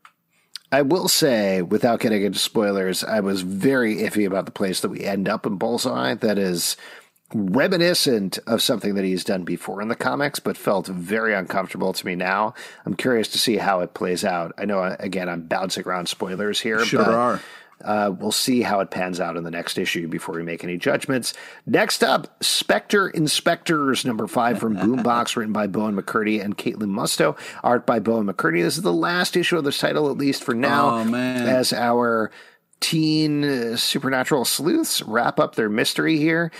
I 0.71 0.81
will 0.81 1.07
say, 1.07 1.61
without 1.61 1.99
getting 2.01 2.23
into 2.23 2.39
spoilers, 2.39 3.03
I 3.03 3.21
was 3.21 3.41
very 3.41 3.97
iffy 3.97 4.27
about 4.27 4.45
the 4.45 4.51
place 4.51 4.81
that 4.81 4.89
we 4.89 5.03
end 5.03 5.29
up 5.29 5.45
in 5.45 5.55
Bullseye. 5.55 6.15
That 6.15 6.37
is 6.37 6.75
reminiscent 7.33 8.37
of 8.47 8.61
something 8.61 8.95
that 8.95 9.03
he's 9.03 9.23
done 9.23 9.43
before 9.43 9.81
in 9.81 9.87
the 9.87 9.95
comics, 9.95 10.39
but 10.39 10.57
felt 10.57 10.87
very 10.87 11.33
uncomfortable 11.33 11.91
to 11.93 12.05
me 12.05 12.15
now. 12.15 12.53
I'm 12.85 12.95
curious 12.95 13.27
to 13.29 13.39
see 13.39 13.57
how 13.57 13.79
it 13.81 13.93
plays 13.93 14.23
out. 14.23 14.53
I 14.57 14.65
know, 14.65 14.95
again, 14.99 15.27
I'm 15.29 15.41
bouncing 15.41 15.83
around 15.87 16.07
spoilers 16.07 16.59
here. 16.59 16.83
Sure 16.85 17.03
but, 17.03 17.13
are. 17.13 17.41
Uh, 17.83 18.09
we'll 18.17 18.31
see 18.31 18.61
how 18.61 18.79
it 18.79 18.89
pans 18.89 19.19
out 19.19 19.35
in 19.35 19.43
the 19.43 19.51
next 19.51 19.77
issue 19.77 20.07
before 20.07 20.33
we 20.35 20.43
make 20.43 20.63
any 20.63 20.77
judgments. 20.77 21.33
Next 21.65 22.03
up, 22.03 22.41
Specter 22.41 23.09
Inspectors, 23.09 24.05
number 24.05 24.27
five 24.27 24.59
from 24.59 24.77
Boombox, 24.77 25.35
written 25.35 25.51
by 25.51 25.67
Bowen 25.67 25.95
McCurdy 25.95 26.41
and 26.41 26.57
Kaitlyn 26.57 26.89
Musto, 26.91 27.37
art 27.63 27.85
by 27.85 27.99
Bowen 27.99 28.27
McCurdy. 28.27 28.61
This 28.61 28.77
is 28.77 28.83
the 28.83 28.93
last 28.93 29.35
issue 29.35 29.57
of 29.57 29.65
this 29.65 29.77
title, 29.77 30.09
at 30.09 30.17
least 30.17 30.41
for 30.43 30.55
now, 30.55 30.99
Oh, 30.99 31.03
man. 31.03 31.47
as 31.49 31.73
our 31.73 32.31
teen 32.79 33.75
supernatural 33.77 34.45
sleuths 34.45 35.01
wrap 35.01 35.39
up 35.39 35.55
their 35.55 35.69
mystery 35.69 36.17
here. 36.17 36.51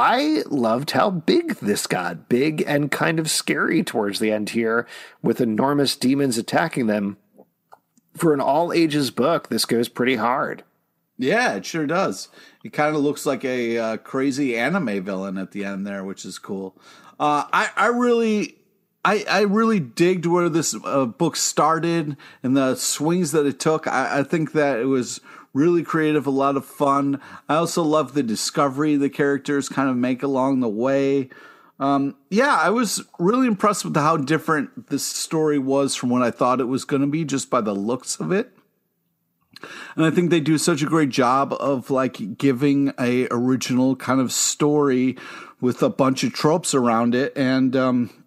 I 0.00 0.44
loved 0.48 0.92
how 0.92 1.10
big 1.10 1.56
this 1.56 1.86
got, 1.86 2.30
big 2.30 2.64
and 2.66 2.90
kind 2.90 3.18
of 3.18 3.30
scary 3.30 3.82
towards 3.82 4.18
the 4.18 4.32
end 4.32 4.50
here, 4.50 4.86
with 5.20 5.42
enormous 5.42 5.94
demons 5.94 6.38
attacking 6.38 6.86
them. 6.86 7.18
For 8.16 8.32
an 8.32 8.40
all 8.40 8.72
ages 8.72 9.10
book, 9.10 9.50
this 9.50 9.66
goes 9.66 9.90
pretty 9.90 10.16
hard. 10.16 10.64
Yeah, 11.18 11.56
it 11.56 11.66
sure 11.66 11.86
does. 11.86 12.28
It 12.64 12.72
kind 12.72 12.96
of 12.96 13.02
looks 13.02 13.26
like 13.26 13.44
a 13.44 13.76
uh, 13.76 13.96
crazy 13.98 14.56
anime 14.56 15.04
villain 15.04 15.36
at 15.36 15.50
the 15.50 15.66
end 15.66 15.86
there, 15.86 16.02
which 16.02 16.24
is 16.24 16.38
cool. 16.38 16.80
Uh, 17.18 17.44
I 17.52 17.68
I 17.76 17.86
really 17.88 18.56
I, 19.04 19.26
I 19.28 19.40
really 19.42 19.80
digged 19.80 20.24
where 20.24 20.48
this 20.48 20.74
uh, 20.82 21.04
book 21.04 21.36
started 21.36 22.16
and 22.42 22.56
the 22.56 22.74
swings 22.74 23.32
that 23.32 23.44
it 23.44 23.60
took. 23.60 23.86
I, 23.86 24.20
I 24.20 24.22
think 24.22 24.52
that 24.52 24.78
it 24.78 24.86
was 24.86 25.20
really 25.52 25.82
creative, 25.82 26.26
a 26.26 26.30
lot 26.30 26.56
of 26.56 26.64
fun. 26.64 27.20
I 27.48 27.56
also 27.56 27.82
love 27.82 28.14
the 28.14 28.22
discovery 28.22 28.96
the 28.96 29.10
characters 29.10 29.68
kind 29.68 29.88
of 29.88 29.96
make 29.96 30.22
along 30.22 30.60
the 30.60 30.68
way. 30.68 31.30
Um, 31.78 32.14
yeah, 32.28 32.56
I 32.56 32.70
was 32.70 33.02
really 33.18 33.46
impressed 33.46 33.84
with 33.84 33.96
how 33.96 34.18
different 34.18 34.90
this 34.90 35.04
story 35.04 35.58
was 35.58 35.94
from 35.94 36.10
what 36.10 36.22
I 36.22 36.30
thought 36.30 36.60
it 36.60 36.64
was 36.64 36.84
going 36.84 37.02
to 37.02 37.08
be 37.08 37.24
just 37.24 37.48
by 37.48 37.62
the 37.62 37.74
looks 37.74 38.20
of 38.20 38.32
it. 38.32 38.52
And 39.96 40.04
I 40.04 40.10
think 40.10 40.30
they 40.30 40.40
do 40.40 40.58
such 40.58 40.82
a 40.82 40.86
great 40.86 41.08
job 41.08 41.54
of 41.58 41.90
like 41.90 42.38
giving 42.38 42.92
a 42.98 43.28
original 43.30 43.96
kind 43.96 44.20
of 44.20 44.32
story 44.32 45.16
with 45.60 45.82
a 45.82 45.90
bunch 45.90 46.22
of 46.22 46.32
tropes 46.32 46.74
around 46.74 47.14
it 47.14 47.36
and 47.36 47.74
um, 47.76 48.24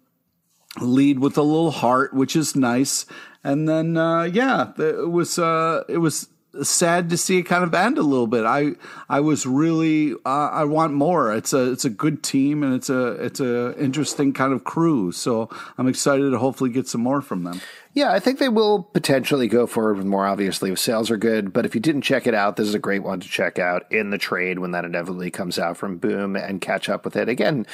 lead 0.80 1.18
with 1.18 1.36
a 1.36 1.42
little 1.42 1.72
heart, 1.72 2.14
which 2.14 2.36
is 2.36 2.54
nice. 2.54 3.06
And 3.42 3.68
then 3.68 3.96
uh, 3.96 4.22
yeah, 4.22 4.72
it 4.78 5.10
was 5.10 5.38
uh, 5.38 5.84
it 5.88 5.98
was 5.98 6.28
sad 6.62 7.10
to 7.10 7.16
see 7.16 7.38
it 7.38 7.44
kind 7.44 7.64
of 7.64 7.74
end 7.74 7.98
a 7.98 8.02
little 8.02 8.26
bit. 8.26 8.44
I 8.44 8.72
I 9.08 9.20
was 9.20 9.46
really 9.46 10.14
uh, 10.24 10.50
I 10.50 10.64
want 10.64 10.92
more. 10.92 11.34
It's 11.34 11.52
a 11.52 11.72
it's 11.72 11.84
a 11.84 11.90
good 11.90 12.22
team 12.22 12.62
and 12.62 12.74
it's 12.74 12.90
a 12.90 13.12
it's 13.12 13.40
a 13.40 13.78
interesting 13.78 14.32
kind 14.32 14.52
of 14.52 14.64
crew. 14.64 15.12
So 15.12 15.48
I'm 15.78 15.88
excited 15.88 16.30
to 16.30 16.38
hopefully 16.38 16.70
get 16.70 16.88
some 16.88 17.00
more 17.00 17.20
from 17.20 17.44
them. 17.44 17.60
Yeah, 17.94 18.12
I 18.12 18.18
think 18.18 18.40
they 18.40 18.48
will 18.48 18.82
potentially 18.82 19.46
go 19.46 19.68
forward 19.68 19.98
with 19.98 20.06
more, 20.06 20.26
obviously, 20.26 20.72
if 20.72 20.80
sales 20.80 21.12
are 21.12 21.16
good. 21.16 21.52
But 21.52 21.64
if 21.64 21.76
you 21.76 21.80
didn't 21.80 22.02
check 22.02 22.26
it 22.26 22.34
out, 22.34 22.56
this 22.56 22.66
is 22.66 22.74
a 22.74 22.80
great 22.80 23.04
one 23.04 23.20
to 23.20 23.28
check 23.28 23.60
out 23.60 23.90
in 23.92 24.10
the 24.10 24.18
trade 24.18 24.58
when 24.58 24.72
that 24.72 24.84
inevitably 24.84 25.30
comes 25.30 25.60
out 25.60 25.76
from 25.76 25.98
Boom 25.98 26.34
and 26.34 26.60
catch 26.60 26.88
up 26.88 27.04
with 27.04 27.14
it. 27.14 27.28
Again, 27.28 27.66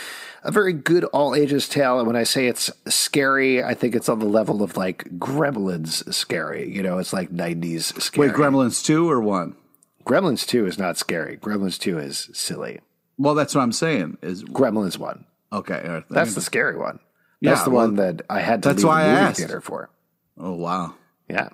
a 0.45 0.53
very 0.53 0.75
good 0.75 1.05
all 1.05 1.35
ages 1.35 1.67
tale. 1.71 1.97
And 1.99 2.07
when 2.07 2.17
I 2.17 2.25
say 2.25 2.49
it's 2.49 2.71
scary, 2.87 3.65
I 3.65 3.73
think 3.73 3.95
it's 3.95 4.11
on 4.11 4.19
the 4.19 4.27
level 4.27 4.63
of 4.63 4.77
like 4.77 5.05
Gremlins 5.19 6.13
scary. 6.13 6.71
You 6.71 6.83
know, 6.83 6.99
it's 6.99 7.15
like 7.15 7.31
90s 7.31 7.99
scary. 8.03 8.29
Wait, 8.29 8.37
Gremlins 8.37 8.85
2 8.85 9.11
or 9.11 9.23
1? 9.23 9.57
Gremlins 10.05 10.47
2 10.47 10.67
is 10.67 10.79
not 10.79 10.99
scary. 10.99 11.39
Gremlins 11.39 11.79
2 11.79 11.99
is 11.99 12.29
silly. 12.35 12.81
Well, 13.17 13.35
that's 13.35 13.55
what 13.55 13.63
I'm 13.63 13.73
saying. 13.73 14.19
Is 14.21 14.45
Gremlins 14.45 14.99
1. 14.99 15.25
Okay. 15.53 16.03
That's 16.11 16.35
the 16.35 16.43
scary 16.43 16.77
one. 16.77 17.01
That's 17.41 17.61
Yeah, 17.61 17.65
the 17.65 17.71
well, 17.71 17.87
one 17.87 17.97
that 17.97 18.21
I 18.29 18.41
had 18.41 18.63
to 18.65 18.69
that's 18.69 18.83
leave 18.83 18.89
why 18.89 19.05
the 19.05 19.11
I 19.13 19.23
movie 19.23 19.35
theater 19.35 19.61
for. 19.63 19.89
Oh, 20.39 20.53
wow. 20.55 20.95
Yeah. 21.29 21.51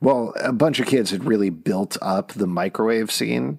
Well, 0.00 0.34
a 0.36 0.52
bunch 0.52 0.80
of 0.80 0.86
kids 0.86 1.10
had 1.10 1.24
really 1.24 1.50
built 1.50 1.96
up 2.02 2.32
the 2.32 2.46
microwave 2.46 3.10
scene. 3.10 3.58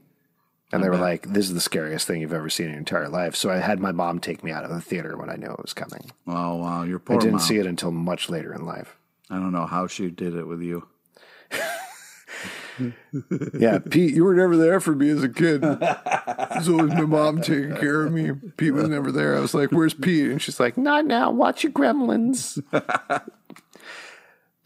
And 0.74 0.82
they 0.82 0.90
were 0.90 0.98
like, 0.98 1.28
this 1.34 1.48
is 1.48 1.54
the 1.54 1.60
scariest 1.60 2.08
thing 2.08 2.22
you've 2.22 2.34
ever 2.34 2.50
seen 2.50 2.68
in 2.68 2.72
your 2.72 2.80
entire 2.80 3.10
life. 3.10 3.36
So 3.36 3.50
I 3.50 3.58
had 3.58 3.80
my 3.82 3.92
mom 3.92 4.20
take 4.20 4.42
me 4.42 4.52
out 4.52 4.64
of 4.64 4.70
the 4.70 4.80
theater 4.80 5.18
when 5.18 5.30
I 5.30 5.36
knew 5.36 5.52
it 5.52 5.62
was 5.62 5.74
coming. 5.74 6.12
Oh, 6.28 6.56
wow. 6.56 6.84
Your 6.84 6.98
poor 7.00 7.18
I 7.18 7.20
didn't 7.20 7.34
mom. 7.34 7.42
see 7.42 7.58
it 7.58 7.66
until 7.66 7.92
much 7.92 8.30
later 8.30 8.54
in 8.54 8.66
life. 8.66 8.96
I 9.30 9.36
don't 9.36 9.52
know 9.52 9.66
how 9.66 9.88
she 9.88 10.10
did 10.10 10.34
it 10.36 10.48
with 10.48 10.62
you. 10.62 10.88
Yeah, 13.54 13.78
Pete, 13.78 14.16
you 14.16 14.24
were 14.24 14.34
never 14.34 14.58
there 14.58 14.80
for 14.80 14.96
me 14.96 15.10
as 15.10 15.22
a 15.24 15.30
kid. 15.30 15.64
It 16.52 16.56
was 16.58 16.70
always 16.70 16.94
my 16.94 17.02
mom 17.02 17.42
taking 17.42 17.76
care 17.76 18.04
of 18.04 18.12
me. 18.12 18.32
Pete 18.58 18.74
was 18.74 18.88
never 18.90 19.12
there. 19.12 19.36
I 19.38 19.40
was 19.40 19.54
like, 19.54 19.72
where's 19.72 19.94
Pete? 19.94 20.30
And 20.32 20.42
she's 20.42 20.60
like, 20.60 20.78
not 20.78 21.06
now. 21.06 21.32
Watch 21.32 21.64
your 21.64 21.72
gremlins. 21.72 22.62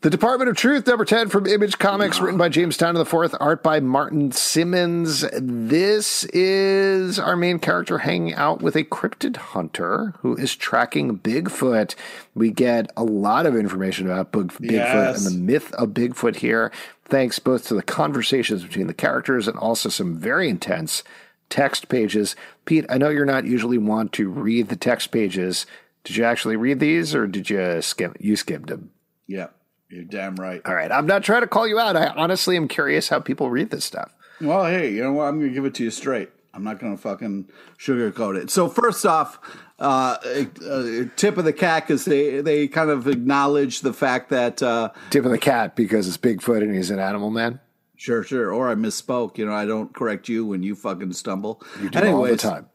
The 0.06 0.12
Department 0.12 0.52
of 0.52 0.56
Truth, 0.56 0.86
number 0.86 1.04
10 1.04 1.30
from 1.30 1.48
Image 1.48 1.80
Comics, 1.80 2.20
written 2.20 2.38
by 2.38 2.48
James 2.48 2.78
Tynion 2.78 3.02
IV, 3.02 3.36
art 3.40 3.64
by 3.64 3.80
Martin 3.80 4.32
Simmonds. 4.32 5.26
This 5.34 6.26
is 6.26 7.18
our 7.18 7.36
main 7.36 7.58
character 7.58 7.98
hanging 7.98 8.36
out 8.36 8.62
with 8.62 8.76
a 8.76 8.84
cryptid 8.84 9.36
hunter 9.36 10.14
who 10.20 10.36
is 10.36 10.56
tracking 10.56 11.18
Bigfoot. 11.18 11.96
We 12.36 12.52
get 12.52 12.92
a 12.96 13.04
lot 13.04 13.48
of 13.48 13.56
information 13.56 14.06
about 14.06 14.32
Big- 14.32 14.50
Bigfoot 14.50 14.72
Yes. 14.72 15.26
and 15.26 15.36
the 15.36 15.40
myth 15.40 15.74
of 15.74 15.90
Bigfoot 15.90 16.36
here, 16.36 16.72
thanks 17.06 17.40
both 17.40 17.68
to 17.70 17.74
the 17.74 17.82
conversations 17.82 18.62
between 18.62 18.86
the 18.86 18.94
characters 18.94 19.48
and 19.48 19.58
also 19.58 19.90
some 19.90 20.20
very 20.20 20.50
intense 20.50 21.04
text 21.50 21.90
pages. 21.90 22.36
Pete, 22.66 22.86
I 22.90 23.00
know 23.00 23.10
you're 23.10 23.26
not 23.26 23.46
usually 23.46 23.80
one 23.80 24.10
to 24.10 24.30
read 24.30 24.70
the 24.70 24.76
text 24.76 25.10
pages. 25.10 25.66
Did 26.04 26.16
you 26.16 26.26
actually 26.26 26.58
read 26.58 26.80
these 26.80 27.16
or 27.16 27.26
did 27.26 27.50
you 27.50 27.82
skim 27.82 28.14
you 28.20 28.36
skimmed 28.36 28.68
them? 28.68 28.92
Yeah, 29.26 29.48
you're 29.96 30.04
damn 30.04 30.36
right. 30.36 30.62
All 30.66 30.76
right. 30.76 30.92
I'm 30.92 31.08
not 31.08 31.24
trying 31.24 31.42
to 31.42 31.48
call 31.48 31.68
you 31.68 31.80
out. 31.80 31.96
I 31.96 32.08
honestly 32.08 32.58
am 32.58 32.68
curious 32.68 33.08
how 33.08 33.20
people 33.22 33.50
read 33.50 33.70
this 33.70 33.86
stuff. 33.86 34.14
Well, 34.42 34.66
hey, 34.66 34.92
you 34.92 35.02
know 35.02 35.14
what? 35.14 35.24
I'm 35.24 35.40
going 35.40 35.50
to 35.50 35.54
give 35.54 35.64
it 35.64 35.74
to 35.76 35.84
you 35.84 35.92
straight. 35.92 36.30
I'm 36.54 36.64
not 36.64 36.80
going 36.80 36.96
to 36.96 37.02
fucking 37.02 37.50
sugarcoat 37.80 38.38
it. 38.42 38.50
So 38.50 38.68
first 38.68 39.06
off, 39.06 39.40
uh, 39.80 40.18
a 40.24 41.06
tip 41.16 41.38
of 41.38 41.46
the 41.46 41.54
cat 41.54 41.86
because 41.88 42.06
they 42.06 42.42
they 42.42 42.68
kind 42.68 42.90
of 42.90 43.08
acknowledge 43.08 43.82
the 43.82 43.94
fact 43.94 44.30
that 44.30 44.62
uh, 44.64 44.92
Tip 45.10 45.26
of 45.26 45.32
the 45.32 45.38
cat 45.38 45.76
because 45.76 46.08
it's 46.08 46.18
Bigfoot 46.18 46.62
and 46.62 46.74
he's 46.74 46.92
an 46.92 47.00
animal 47.00 47.30
man. 47.30 47.60
sure, 47.98 48.24
sure, 48.24 48.54
or 48.54 48.70
I 48.70 48.76
misspoke. 48.76 49.38
You 49.38 49.46
know, 49.46 49.54
I 49.54 49.66
don't 49.66 49.94
correct 49.94 50.30
you 50.30 50.46
when 50.46 50.64
you 50.64 50.76
fucking 50.76 51.12
stumble. 51.14 51.62
You 51.82 51.90
do 51.90 52.00
all 52.08 52.24
the 52.24 52.38
time. 52.38 52.68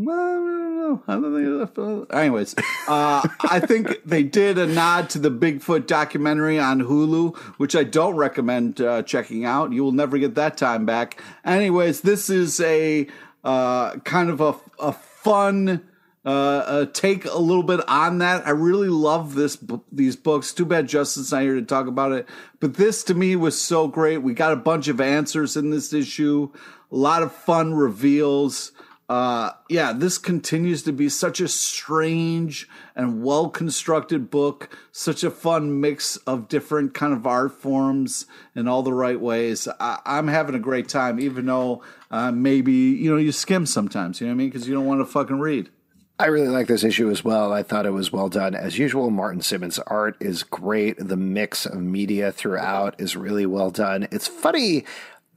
Well, 0.00 1.02
I 1.08 1.14
don't 1.14 1.74
think. 1.74 2.14
Anyways, 2.14 2.54
uh, 2.86 3.28
I 3.50 3.58
think 3.58 4.00
they 4.04 4.22
did 4.22 4.56
a 4.56 4.66
nod 4.66 5.10
to 5.10 5.18
the 5.18 5.30
Bigfoot 5.30 5.88
documentary 5.88 6.56
on 6.56 6.82
Hulu, 6.82 7.36
which 7.56 7.74
I 7.74 7.82
don't 7.82 8.14
recommend 8.14 8.80
uh, 8.80 9.02
checking 9.02 9.44
out. 9.44 9.72
You 9.72 9.82
will 9.82 9.90
never 9.90 10.16
get 10.16 10.36
that 10.36 10.56
time 10.56 10.86
back. 10.86 11.20
Anyways, 11.44 12.02
this 12.02 12.30
is 12.30 12.60
a 12.60 13.08
uh, 13.42 13.96
kind 14.04 14.30
of 14.30 14.40
a, 14.40 14.54
a 14.78 14.92
fun. 14.92 15.84
Uh, 16.24 16.86
take 16.92 17.24
a 17.24 17.38
little 17.38 17.64
bit 17.64 17.80
on 17.88 18.18
that. 18.18 18.46
I 18.46 18.50
really 18.50 18.88
love 18.88 19.34
this 19.34 19.58
these 19.90 20.14
books. 20.14 20.52
Too 20.52 20.64
bad 20.64 20.86
Justin's 20.86 21.32
not 21.32 21.42
here 21.42 21.56
to 21.56 21.62
talk 21.62 21.88
about 21.88 22.12
it. 22.12 22.28
But 22.60 22.74
this 22.74 23.02
to 23.04 23.14
me 23.14 23.34
was 23.34 23.60
so 23.60 23.88
great. 23.88 24.18
We 24.18 24.32
got 24.32 24.52
a 24.52 24.56
bunch 24.56 24.86
of 24.86 25.00
answers 25.00 25.56
in 25.56 25.70
this 25.70 25.92
issue. 25.92 26.52
A 26.92 26.96
lot 26.96 27.24
of 27.24 27.32
fun 27.32 27.74
reveals 27.74 28.70
uh 29.08 29.52
yeah 29.70 29.92
this 29.92 30.18
continues 30.18 30.82
to 30.82 30.92
be 30.92 31.08
such 31.08 31.40
a 31.40 31.48
strange 31.48 32.68
and 32.94 33.22
well 33.22 33.48
constructed 33.48 34.30
book 34.30 34.76
such 34.92 35.24
a 35.24 35.30
fun 35.30 35.80
mix 35.80 36.16
of 36.18 36.48
different 36.48 36.92
kind 36.92 37.14
of 37.14 37.26
art 37.26 37.52
forms 37.52 38.26
in 38.54 38.68
all 38.68 38.82
the 38.82 38.92
right 38.92 39.20
ways 39.20 39.66
I, 39.80 39.98
i'm 40.04 40.28
having 40.28 40.54
a 40.54 40.60
great 40.60 40.88
time 40.88 41.18
even 41.18 41.46
though 41.46 41.82
uh 42.10 42.32
maybe 42.32 42.72
you 42.72 43.10
know 43.10 43.16
you 43.16 43.32
skim 43.32 43.64
sometimes 43.64 44.20
you 44.20 44.26
know 44.26 44.32
what 44.32 44.34
i 44.34 44.38
mean 44.38 44.48
because 44.50 44.68
you 44.68 44.74
don't 44.74 44.86
want 44.86 45.00
to 45.00 45.06
fucking 45.06 45.40
read 45.40 45.70
I 46.20 46.26
really 46.26 46.48
like 46.48 46.66
this 46.66 46.82
issue 46.82 47.10
as 47.10 47.24
well. 47.24 47.52
I 47.52 47.62
thought 47.62 47.86
it 47.86 47.92
was 47.92 48.12
well 48.12 48.28
done. 48.28 48.56
As 48.56 48.76
usual, 48.76 49.08
Martin 49.08 49.40
Simmonds' 49.40 49.78
art 49.78 50.16
is 50.18 50.42
great. 50.42 50.96
The 50.98 51.16
mix 51.16 51.64
of 51.64 51.76
media 51.80 52.32
throughout 52.32 53.00
is 53.00 53.14
really 53.14 53.46
well 53.46 53.70
done. 53.70 54.08
It's 54.10 54.26
funny. 54.26 54.84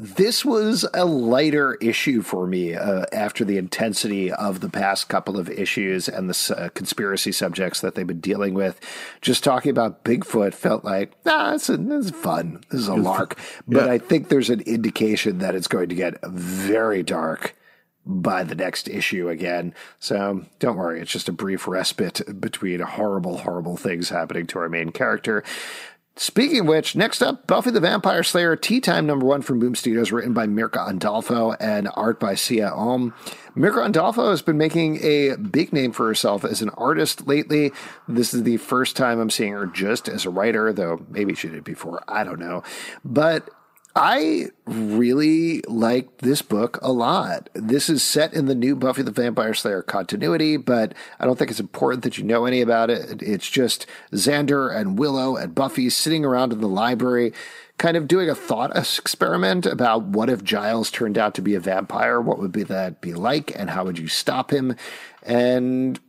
This 0.04 0.44
was 0.44 0.84
a 0.96 1.06
lighter 1.06 1.76
issue 1.76 2.24
for 2.24 2.48
me 2.48 2.74
uh, 2.74 3.06
after 3.12 3.46
the 3.46 3.60
intensity 3.60 4.32
of 4.32 4.60
the 4.60 4.68
past 4.68 5.10
couple 5.10 5.38
of 5.38 5.48
issues 5.48 6.10
and 6.10 6.28
the 6.28 6.56
uh, 6.58 6.70
conspiracy 6.70 7.32
subjects 7.32 7.82
that 7.82 7.94
they've 7.94 8.08
been 8.08 8.20
dealing 8.20 8.56
with. 8.56 8.80
Just 9.22 9.44
talking 9.44 9.70
about 9.70 10.04
Bigfoot 10.04 10.56
felt 10.56 10.84
like, 10.84 11.12
ah, 11.28 11.54
it's, 11.54 11.70
it's 11.70 12.10
fun. 12.10 12.64
This 12.72 12.82
is 12.82 12.88
a 12.88 12.96
lark. 12.96 13.38
But 13.68 13.86
Yeah. 13.86 13.92
I 13.92 14.00
think 14.00 14.30
there's 14.30 14.50
an 14.50 14.62
indication 14.62 15.38
that 15.38 15.54
it's 15.54 15.68
going 15.68 15.90
to 15.90 15.96
get 15.96 16.20
very 16.26 17.04
dark 17.04 17.56
by 18.04 18.44
the 18.44 18.56
next 18.56 18.88
issue 18.88 19.30
again. 19.30 19.76
So 20.00 20.46
don't 20.58 20.78
worry, 20.78 21.00
it's 21.00 21.12
just 21.12 21.30
a 21.30 21.32
brief 21.32 21.68
respite 21.68 22.42
between 22.42 22.80
horrible, 22.80 23.38
horrible 23.38 23.78
things 23.78 24.10
happening 24.10 24.48
to 24.48 24.58
our 24.60 24.70
main 24.70 24.92
character. 24.92 25.44
Speaking 26.18 26.60
of 26.60 26.68
which, 26.68 26.96
next 26.96 27.22
up, 27.22 27.48
Buffy 27.48 27.72
the 27.72 27.80
Vampire 27.80 28.22
Slayer 28.22 28.56
Tea 28.56 28.82
Time 28.82 29.08
number 29.08 29.26
one 29.26 29.42
from 29.42 29.60
Boom 29.60 29.76
Studios, 29.76 30.12
written 30.12 30.34
by 30.34 30.46
Mirka 30.46 30.88
Andolfo 30.88 31.56
and 31.60 31.90
art 31.94 32.20
by 32.20 32.34
Siya 32.34 32.78
Oum. 32.78 33.14
Mirka 33.56 33.90
Andolfo 33.90 34.30
has 34.30 34.42
been 34.42 34.58
making 34.58 35.02
a 35.04 35.38
big 35.38 35.72
name 35.72 35.94
for 35.94 36.06
herself 36.08 36.44
as 36.44 36.62
an 36.62 36.70
artist 36.72 37.28
lately. 37.28 37.72
This 38.10 38.34
is 38.34 38.44
the 38.44 38.58
first 38.58 38.98
time 38.98 39.20
I'm 39.20 39.30
seeing 39.30 39.54
her 39.54 39.66
just 39.66 40.10
as 40.10 40.26
a 40.26 40.30
writer, 40.30 40.74
though 40.74 41.06
maybe 41.10 41.34
she 41.34 41.48
did 41.48 41.64
before. 41.64 42.04
I 42.10 42.26
don't 42.26 42.40
know. 42.40 42.62
But 43.06 43.50
I 43.96 44.48
really 44.66 45.62
liked 45.68 46.20
this 46.20 46.42
book 46.42 46.80
a 46.82 46.92
lot. 46.92 47.50
This 47.54 47.90
is 47.90 48.02
set 48.02 48.34
in 48.34 48.46
the 48.46 48.56
new 48.56 48.76
Buffy 48.76 49.02
the 49.02 49.12
Vampire 49.12 49.54
Slayer 49.54 49.82
continuity, 49.82 50.56
but 50.56 50.94
I 51.20 51.26
don't 51.26 51.38
think 51.38 51.52
it's 51.52 51.60
important 51.60 52.04
that 52.04 52.18
you 52.18 52.24
know 52.24 52.46
any 52.46 52.62
about 52.62 52.90
it. 52.90 53.22
It's 53.22 53.50
just 53.50 53.86
Xander 54.14 54.74
and 54.74 54.98
Willow 54.98 55.36
and 55.36 55.54
Buffy 55.54 55.90
sitting 55.90 56.24
around 56.24 56.54
in 56.54 56.62
the 56.62 56.70
library, 56.70 57.34
kind 57.78 57.98
of 57.98 58.08
doing 58.08 58.30
a 58.30 58.36
thought 58.36 58.76
experiment 58.78 59.66
about 59.66 60.04
what 60.04 60.30
if 60.30 60.44
Giles 60.44 60.90
turned 60.90 61.18
out 61.18 61.36
to 61.36 61.42
be 61.42 61.56
a 61.56 61.60
vampire? 61.60 62.22
What 62.22 62.40
would 62.40 62.54
be 62.54 62.64
that 62.64 63.02
be 63.02 63.14
like, 63.14 63.52
and 63.60 63.70
how 63.70 63.84
would 63.84 64.00
you 64.00 64.08
stop 64.08 64.52
him? 64.52 64.76
And 65.24 66.00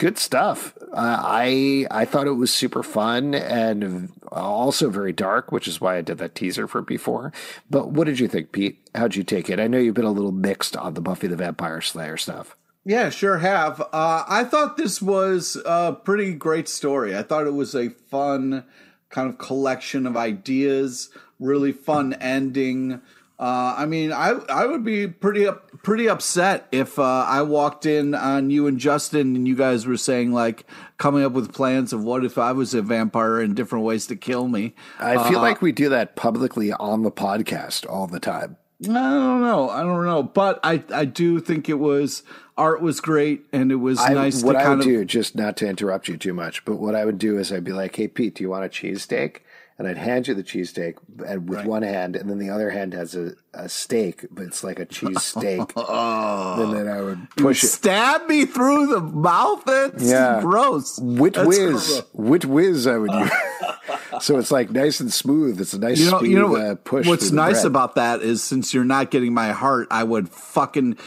good 0.00 0.18
stuff. 0.18 0.76
Uh, 0.92 1.20
I 1.20 1.86
I 1.90 2.06
thought 2.06 2.26
it 2.26 2.32
was 2.32 2.50
super 2.50 2.82
fun 2.82 3.34
and 3.34 4.10
also 4.32 4.88
very 4.88 5.12
dark, 5.12 5.52
which 5.52 5.68
is 5.68 5.80
why 5.80 5.98
I 5.98 6.00
did 6.00 6.18
that 6.18 6.34
teaser 6.34 6.66
for 6.66 6.82
before. 6.82 7.32
But 7.68 7.90
what 7.90 8.06
did 8.06 8.18
you 8.18 8.26
think, 8.26 8.50
Pete? 8.50 8.80
How'd 8.94 9.14
you 9.14 9.22
take 9.22 9.48
it? 9.48 9.60
I 9.60 9.68
know 9.68 9.78
you've 9.78 9.94
been 9.94 10.04
a 10.04 10.10
little 10.10 10.32
mixed 10.32 10.76
on 10.76 10.94
the 10.94 11.00
Buffy 11.02 11.28
the 11.28 11.36
Vampire 11.36 11.82
Slayer 11.82 12.16
stuff. 12.16 12.56
Yeah, 12.84 13.10
sure 13.10 13.38
have. 13.38 13.80
Uh, 13.92 14.24
I 14.26 14.42
thought 14.44 14.78
this 14.78 15.02
was 15.02 15.56
a 15.66 15.92
pretty 15.92 16.32
great 16.32 16.66
story. 16.66 17.14
I 17.16 17.22
thought 17.22 17.46
it 17.46 17.52
was 17.52 17.74
a 17.74 17.90
fun 17.90 18.64
kind 19.10 19.28
of 19.28 19.36
collection 19.36 20.06
of 20.06 20.16
ideas, 20.16 21.10
really 21.38 21.72
fun 21.72 22.14
ending. 22.14 23.02
Uh, 23.40 23.74
I 23.78 23.86
mean, 23.86 24.12
I 24.12 24.32
I 24.50 24.66
would 24.66 24.84
be 24.84 25.06
pretty 25.06 25.46
up, 25.46 25.82
pretty 25.82 26.10
upset 26.10 26.68
if 26.72 26.98
uh, 26.98 27.24
I 27.26 27.40
walked 27.40 27.86
in 27.86 28.14
on 28.14 28.50
you 28.50 28.66
and 28.66 28.78
Justin 28.78 29.34
and 29.34 29.48
you 29.48 29.56
guys 29.56 29.86
were 29.86 29.96
saying 29.96 30.32
like 30.32 30.66
coming 30.98 31.24
up 31.24 31.32
with 31.32 31.54
plans 31.54 31.94
of 31.94 32.04
what 32.04 32.22
if 32.22 32.36
I 32.36 32.52
was 32.52 32.74
a 32.74 32.82
vampire 32.82 33.40
and 33.40 33.56
different 33.56 33.86
ways 33.86 34.06
to 34.08 34.16
kill 34.16 34.46
me. 34.46 34.74
I 34.98 35.26
feel 35.30 35.38
uh, 35.38 35.42
like 35.42 35.62
we 35.62 35.72
do 35.72 35.88
that 35.88 36.16
publicly 36.16 36.70
on 36.70 37.02
the 37.02 37.10
podcast 37.10 37.88
all 37.88 38.06
the 38.06 38.20
time. 38.20 38.58
I 38.82 38.86
don't 38.86 39.40
know. 39.40 39.70
I 39.70 39.80
don't 39.84 40.04
know, 40.04 40.22
but 40.22 40.60
I 40.62 40.84
I 40.92 41.06
do 41.06 41.40
think 41.40 41.70
it 41.70 41.78
was 41.78 42.22
art 42.58 42.82
was 42.82 43.00
great 43.00 43.46
and 43.54 43.72
it 43.72 43.76
was 43.76 43.98
I, 44.00 44.12
nice. 44.12 44.42
What 44.42 44.56
I 44.56 44.68
would 44.68 44.80
of, 44.80 44.84
do, 44.84 45.02
just 45.06 45.34
not 45.34 45.56
to 45.58 45.66
interrupt 45.66 46.08
you 46.08 46.18
too 46.18 46.34
much, 46.34 46.62
but 46.66 46.76
what 46.76 46.94
I 46.94 47.06
would 47.06 47.16
do 47.16 47.38
is 47.38 47.50
I'd 47.50 47.64
be 47.64 47.72
like, 47.72 47.96
"Hey 47.96 48.08
Pete, 48.08 48.34
do 48.34 48.44
you 48.44 48.50
want 48.50 48.66
a 48.66 48.68
cheesesteak?" 48.68 49.38
And 49.80 49.88
I'd 49.88 49.96
hand 49.96 50.28
you 50.28 50.34
the 50.34 50.42
cheesesteak 50.42 50.96
with 51.08 51.48
right. 51.48 51.64
one 51.66 51.80
hand, 51.80 52.14
and 52.14 52.28
then 52.28 52.38
the 52.38 52.50
other 52.50 52.68
hand 52.68 52.92
has 52.92 53.14
a, 53.14 53.32
a 53.54 53.66
steak, 53.66 54.26
but 54.30 54.44
it's 54.44 54.62
like 54.62 54.78
a 54.78 54.84
cheese 54.84 55.22
steak. 55.22 55.72
oh, 55.76 56.62
and 56.62 56.76
then 56.76 56.86
I 56.86 57.00
would 57.00 57.30
push 57.30 57.64
it. 57.64 57.68
Stab 57.68 58.26
me 58.28 58.44
through 58.44 58.88
the 58.88 59.00
mouth. 59.00 59.62
It's 59.66 60.04
yeah. 60.04 60.42
gross. 60.42 60.98
Wit 60.98 61.32
That's 61.32 61.48
whiz, 61.48 61.70
gross. 61.70 62.02
wit 62.12 62.44
whiz. 62.44 62.86
I 62.86 62.98
would 62.98 63.10
use. 63.10 63.30
so 64.20 64.38
it's 64.38 64.50
like 64.50 64.70
nice 64.70 65.00
and 65.00 65.10
smooth. 65.10 65.58
It's 65.58 65.72
a 65.72 65.78
nice, 65.78 65.98
you 65.98 66.10
know, 66.10 66.18
smooth, 66.18 66.30
you 66.30 66.38
know 66.38 66.56
uh, 66.56 66.74
push. 66.74 67.06
What's 67.06 67.30
nice 67.30 67.62
bread. 67.62 67.66
about 67.68 67.94
that 67.94 68.20
is 68.20 68.42
since 68.42 68.74
you're 68.74 68.84
not 68.84 69.10
getting 69.10 69.32
my 69.32 69.52
heart, 69.52 69.88
I 69.90 70.04
would 70.04 70.28
fucking 70.28 70.98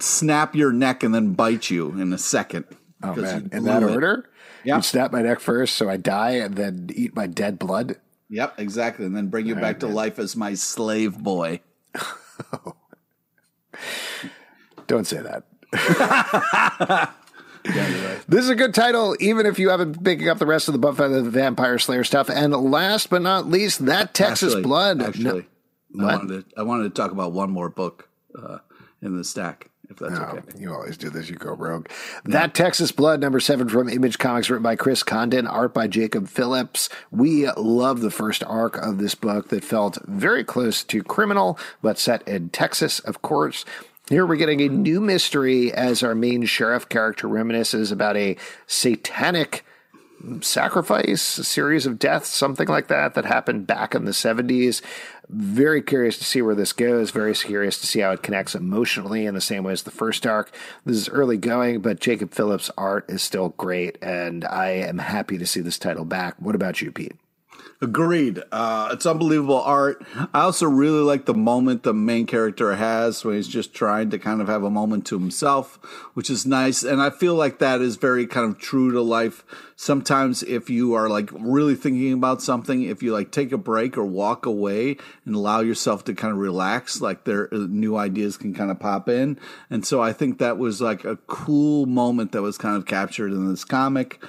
snap 0.00 0.56
your 0.56 0.72
neck 0.72 1.02
and 1.02 1.14
then 1.14 1.34
bite 1.34 1.68
you 1.68 1.90
in 2.00 2.14
a 2.14 2.18
second. 2.18 2.64
Oh 3.02 3.14
man! 3.14 3.50
In 3.52 3.64
that 3.64 3.82
it. 3.82 3.90
order. 3.90 4.30
Yeah. 4.64 4.76
You 4.76 4.82
snap 4.82 5.12
my 5.12 5.20
neck 5.20 5.40
first, 5.40 5.74
so 5.76 5.90
I 5.90 5.98
die, 5.98 6.36
and 6.36 6.54
then 6.54 6.88
eat 6.94 7.14
my 7.14 7.26
dead 7.26 7.58
blood. 7.58 7.96
Yep, 8.32 8.58
exactly. 8.58 9.04
And 9.04 9.14
then 9.14 9.26
bring 9.26 9.46
you 9.46 9.54
All 9.54 9.60
back 9.60 9.74
right, 9.74 9.80
to 9.80 9.86
man. 9.86 9.94
life 9.94 10.18
as 10.18 10.34
my 10.34 10.54
slave 10.54 11.18
boy. 11.18 11.60
Don't 14.86 15.06
say 15.06 15.20
that. 15.20 15.44
yeah, 17.66 18.06
right. 18.06 18.24
This 18.26 18.44
is 18.44 18.48
a 18.48 18.54
good 18.54 18.72
title, 18.72 19.14
even 19.20 19.44
if 19.44 19.58
you 19.58 19.68
haven't 19.68 19.92
been 19.92 20.02
picking 20.02 20.30
up 20.30 20.38
the 20.38 20.46
rest 20.46 20.66
of 20.66 20.72
the 20.72 20.78
Buffy 20.78 21.08
the 21.08 21.22
Vampire 21.24 21.78
Slayer 21.78 22.04
stuff. 22.04 22.30
And 22.30 22.54
last 22.54 23.10
but 23.10 23.20
not 23.20 23.48
least, 23.48 23.84
that 23.84 24.14
Texas 24.14 24.52
actually, 24.54 24.62
Blood. 24.62 25.02
Actually, 25.02 25.46
no, 25.90 26.08
I, 26.08 26.16
wanted 26.16 26.50
to, 26.50 26.58
I 26.58 26.62
wanted 26.62 26.84
to 26.84 26.90
talk 26.90 27.12
about 27.12 27.32
one 27.32 27.50
more 27.50 27.68
book 27.68 28.08
uh, 28.34 28.58
in 29.02 29.14
the 29.14 29.24
stack 29.24 29.68
if 29.92 29.98
that's 29.98 30.18
no, 30.18 30.24
okay. 30.24 30.58
You 30.58 30.72
always 30.72 30.96
do 30.96 31.10
this. 31.10 31.28
You 31.28 31.36
go 31.36 31.52
rogue. 31.52 31.88
That 32.24 32.54
Texas 32.54 32.92
Blood, 32.92 33.20
number 33.20 33.40
seven 33.40 33.68
from 33.68 33.88
Image 33.88 34.18
Comics, 34.18 34.50
written 34.50 34.62
by 34.62 34.76
Chris 34.76 35.02
Condon, 35.02 35.46
art 35.46 35.72
by 35.72 35.86
Jacob 35.86 36.28
Phillips. 36.28 36.88
We 37.10 37.50
love 37.52 38.00
the 38.00 38.10
first 38.10 38.42
arc 38.44 38.76
of 38.78 38.98
this 38.98 39.14
book 39.14 39.48
that 39.48 39.64
felt 39.64 39.98
very 40.06 40.44
close 40.44 40.82
to 40.84 41.02
Criminal, 41.02 41.58
but 41.82 41.98
set 41.98 42.26
in 42.26 42.48
Texas, 42.48 42.98
of 43.00 43.22
course. 43.22 43.64
Here 44.08 44.26
we're 44.26 44.36
getting 44.36 44.60
a 44.60 44.68
new 44.68 45.00
mystery 45.00 45.72
as 45.72 46.02
our 46.02 46.14
main 46.14 46.44
sheriff 46.44 46.88
character 46.88 47.28
reminisces 47.28 47.92
about 47.92 48.16
a 48.16 48.36
satanic 48.66 49.64
sacrifice, 50.40 51.38
a 51.38 51.44
series 51.44 51.86
of 51.86 51.98
deaths, 51.98 52.28
something 52.28 52.68
like 52.68 52.88
that, 52.88 53.14
that 53.14 53.24
happened 53.24 53.66
back 53.66 53.94
in 53.94 54.04
the 54.04 54.12
70s. 54.12 54.80
Very 55.34 55.80
curious 55.80 56.18
to 56.18 56.24
see 56.24 56.42
where 56.42 56.54
this 56.54 56.74
goes. 56.74 57.10
Very 57.10 57.32
curious 57.32 57.80
to 57.80 57.86
see 57.86 58.00
how 58.00 58.10
it 58.10 58.22
connects 58.22 58.54
emotionally 58.54 59.24
in 59.24 59.34
the 59.34 59.40
same 59.40 59.64
way 59.64 59.72
as 59.72 59.82
the 59.82 59.90
first 59.90 60.26
arc. 60.26 60.52
This 60.84 60.98
is 60.98 61.08
early 61.08 61.38
going, 61.38 61.80
but 61.80 62.00
Jacob 62.00 62.32
Phillips' 62.34 62.70
art 62.76 63.06
is 63.08 63.22
still 63.22 63.48
great, 63.50 63.96
and 64.02 64.44
I 64.44 64.68
am 64.68 64.98
happy 64.98 65.38
to 65.38 65.46
see 65.46 65.62
this 65.62 65.78
title 65.78 66.04
back. 66.04 66.34
What 66.38 66.54
about 66.54 66.82
you, 66.82 66.92
Pete? 66.92 67.16
Agreed. 67.82 68.40
Uh, 68.52 68.90
it's 68.92 69.06
unbelievable 69.06 69.60
art. 69.60 70.06
I 70.32 70.42
also 70.42 70.66
really 70.66 71.00
like 71.00 71.26
the 71.26 71.34
moment 71.34 71.82
the 71.82 71.92
main 71.92 72.28
character 72.28 72.76
has 72.76 73.24
when 73.24 73.34
he's 73.34 73.48
just 73.48 73.74
trying 73.74 74.10
to 74.10 74.20
kind 74.20 74.40
of 74.40 74.46
have 74.46 74.62
a 74.62 74.70
moment 74.70 75.04
to 75.06 75.18
himself, 75.18 75.80
which 76.14 76.30
is 76.30 76.46
nice. 76.46 76.84
And 76.84 77.02
I 77.02 77.10
feel 77.10 77.34
like 77.34 77.58
that 77.58 77.80
is 77.80 77.96
very 77.96 78.24
kind 78.24 78.48
of 78.48 78.60
true 78.60 78.92
to 78.92 79.00
life. 79.00 79.44
Sometimes 79.74 80.44
if 80.44 80.70
you 80.70 80.94
are 80.94 81.08
like 81.08 81.30
really 81.32 81.74
thinking 81.74 82.12
about 82.12 82.40
something, 82.40 82.84
if 82.84 83.02
you 83.02 83.12
like 83.12 83.32
take 83.32 83.50
a 83.50 83.58
break 83.58 83.98
or 83.98 84.04
walk 84.04 84.46
away 84.46 84.96
and 85.26 85.34
allow 85.34 85.58
yourself 85.58 86.04
to 86.04 86.14
kind 86.14 86.32
of 86.32 86.38
relax, 86.38 87.00
like 87.00 87.24
there 87.24 87.52
uh, 87.52 87.66
new 87.68 87.96
ideas 87.96 88.36
can 88.36 88.54
kind 88.54 88.70
of 88.70 88.78
pop 88.78 89.08
in. 89.08 89.40
And 89.70 89.84
so 89.84 90.00
I 90.00 90.12
think 90.12 90.38
that 90.38 90.56
was 90.56 90.80
like 90.80 91.04
a 91.04 91.16
cool 91.26 91.86
moment 91.86 92.30
that 92.30 92.42
was 92.42 92.58
kind 92.58 92.76
of 92.76 92.86
captured 92.86 93.32
in 93.32 93.50
this 93.50 93.64
comic 93.64 94.22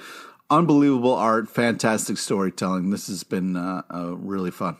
unbelievable 0.50 1.14
art, 1.14 1.48
fantastic 1.48 2.18
storytelling. 2.18 2.90
This 2.90 3.08
has 3.08 3.24
been 3.24 3.56
uh, 3.56 3.82
uh, 3.92 4.16
really 4.16 4.50
fun. 4.50 4.76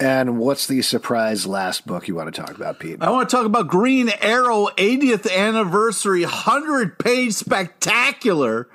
And 0.00 0.38
what's 0.38 0.66
the 0.66 0.82
surprise 0.82 1.46
last 1.46 1.86
book 1.86 2.08
you 2.08 2.16
want 2.16 2.34
to 2.34 2.40
talk 2.40 2.54
about, 2.56 2.80
Pete? 2.80 3.00
I 3.00 3.10
want 3.10 3.28
to 3.28 3.36
talk 3.36 3.46
about 3.46 3.68
Green 3.68 4.10
Arrow 4.20 4.68
80th 4.76 5.30
anniversary 5.32 6.22
100 6.22 6.98
page 6.98 7.34
spectacular. 7.34 8.68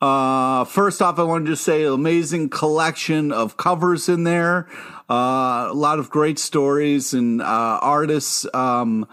Uh, 0.00 0.64
first 0.64 1.00
off, 1.00 1.18
I 1.18 1.22
wanted 1.22 1.46
to 1.46 1.52
just 1.52 1.64
say 1.64 1.84
amazing 1.84 2.50
collection 2.50 3.32
of 3.32 3.56
covers 3.56 4.08
in 4.08 4.24
there. 4.24 4.68
Uh, 5.10 5.68
a 5.70 5.74
lot 5.74 5.98
of 5.98 6.10
great 6.10 6.38
stories 6.38 7.14
and 7.14 7.40
uh, 7.40 7.44
artists. 7.80 8.46
Um, 8.52 9.08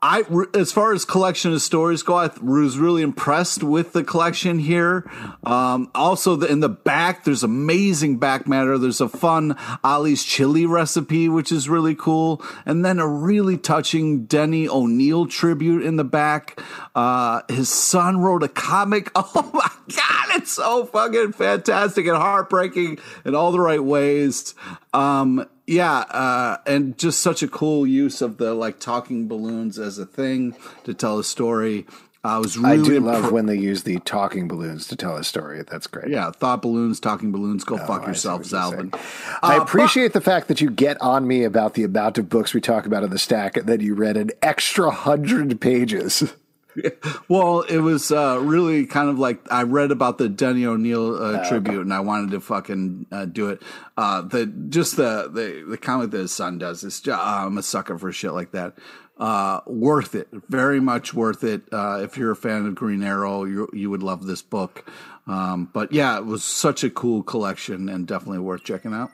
I, 0.00 0.24
as 0.54 0.70
far 0.70 0.92
as 0.92 1.04
collection 1.04 1.52
of 1.52 1.60
stories 1.60 2.02
go, 2.02 2.14
I 2.14 2.30
was 2.40 2.78
really 2.78 3.02
impressed 3.02 3.62
with 3.62 3.92
the 3.92 4.04
collection 4.04 4.58
here. 4.58 5.10
Um, 5.44 5.90
also, 5.94 6.36
the, 6.36 6.46
in 6.46 6.60
the 6.60 6.68
back, 6.68 7.24
there's 7.24 7.42
amazing 7.42 8.18
back 8.18 8.46
matter. 8.46 8.78
There's 8.78 9.00
a 9.00 9.08
fun 9.08 9.56
Ollie's 9.82 10.22
chili 10.22 10.66
recipe, 10.66 11.28
which 11.28 11.50
is 11.50 11.68
really 11.68 11.94
cool, 11.94 12.42
and 12.64 12.84
then 12.84 12.98
a 13.00 13.08
really 13.08 13.58
touching 13.58 14.24
Denny 14.26 14.68
O'Neil 14.68 15.26
tribute 15.26 15.82
in 15.82 15.96
the 15.96 16.04
back. 16.04 16.60
Uh, 16.94 17.42
his 17.48 17.68
son 17.68 18.18
wrote 18.18 18.42
a 18.42 18.48
comic. 18.48 19.10
Oh 19.30 19.50
my 19.52 19.70
god, 19.94 20.36
it's 20.36 20.52
so 20.52 20.86
fucking 20.86 21.32
fantastic 21.32 22.06
and 22.06 22.16
heartbreaking 22.16 22.98
in 23.24 23.34
all 23.34 23.52
the 23.52 23.60
right 23.60 23.82
ways. 23.82 24.54
Um, 24.94 25.46
yeah, 25.68 25.98
uh, 25.98 26.56
and 26.66 26.96
just 26.96 27.20
such 27.20 27.42
a 27.42 27.48
cool 27.48 27.86
use 27.86 28.22
of 28.22 28.38
the 28.38 28.54
like 28.54 28.80
talking 28.80 29.28
balloons 29.28 29.78
as 29.78 29.98
a 29.98 30.06
thing 30.06 30.56
to 30.84 30.94
tell 30.94 31.18
a 31.18 31.24
story. 31.24 31.86
I 32.24 32.38
was 32.38 32.56
really 32.56 32.80
I 32.80 32.82
do 32.82 33.00
love 33.00 33.32
when 33.32 33.46
they 33.46 33.56
use 33.56 33.82
the 33.82 33.98
talking 34.00 34.48
balloons 34.48 34.86
to 34.88 34.96
tell 34.96 35.16
a 35.16 35.22
story. 35.22 35.62
That's 35.62 35.86
great. 35.86 36.08
Yeah, 36.08 36.30
thought 36.30 36.62
balloons, 36.62 37.00
talking 37.00 37.32
balloons. 37.32 37.64
Go 37.64 37.76
oh, 37.76 37.86
fuck 37.86 38.06
yourself, 38.06 38.42
Zalben. 38.42 38.98
I 39.42 39.58
uh, 39.58 39.62
appreciate 39.62 40.14
but, 40.14 40.14
the 40.14 40.20
fact 40.22 40.48
that 40.48 40.62
you 40.62 40.70
get 40.70 41.00
on 41.02 41.28
me 41.28 41.44
about 41.44 41.74
the 41.74 41.84
amount 41.84 42.16
of 42.16 42.30
books 42.30 42.54
we 42.54 42.62
talk 42.62 42.86
about 42.86 43.04
in 43.04 43.10
the 43.10 43.18
stack, 43.18 43.58
and 43.58 43.68
then 43.68 43.80
you 43.80 43.94
read 43.94 44.16
an 44.16 44.30
extra 44.40 44.90
hundred 44.90 45.60
pages. 45.60 46.32
well, 47.28 47.62
it 47.62 47.78
was 47.78 48.10
uh, 48.10 48.38
really 48.40 48.86
kind 48.86 49.08
of 49.08 49.18
like 49.18 49.40
I 49.50 49.62
read 49.62 49.90
about 49.90 50.18
the 50.18 50.28
Denny 50.28 50.64
O'Neil 50.66 51.14
uh, 51.14 51.18
oh, 51.18 51.48
tribute, 51.48 51.74
okay. 51.74 51.82
and 51.82 51.92
I 51.92 52.00
wanted 52.00 52.30
to 52.32 52.40
fucking 52.40 53.06
uh, 53.10 53.24
do 53.26 53.48
it. 53.50 53.62
Uh, 53.96 54.22
the 54.22 54.46
just 54.46 54.96
the, 54.96 55.28
the 55.32 55.64
the 55.68 55.78
comic 55.78 56.10
that 56.10 56.18
his 56.18 56.32
son 56.32 56.58
does 56.58 56.84
is 56.84 57.00
just, 57.00 57.20
I'm 57.20 57.58
a 57.58 57.62
sucker 57.62 57.98
for 57.98 58.12
shit 58.12 58.32
like 58.32 58.52
that. 58.52 58.74
Uh, 59.18 59.60
worth 59.66 60.14
it, 60.14 60.28
very 60.48 60.78
much 60.78 61.12
worth 61.12 61.42
it. 61.42 61.62
Uh, 61.72 62.00
if 62.02 62.16
you're 62.16 62.30
a 62.30 62.36
fan 62.36 62.66
of 62.66 62.74
Green 62.74 63.02
Arrow, 63.02 63.44
you 63.44 63.68
you 63.72 63.90
would 63.90 64.02
love 64.02 64.26
this 64.26 64.42
book. 64.42 64.88
Um, 65.26 65.68
but 65.72 65.92
yeah, 65.92 66.16
it 66.16 66.24
was 66.24 66.42
such 66.42 66.84
a 66.84 66.90
cool 66.90 67.22
collection 67.22 67.88
and 67.88 68.06
definitely 68.06 68.38
worth 68.38 68.64
checking 68.64 68.94
out. 68.94 69.10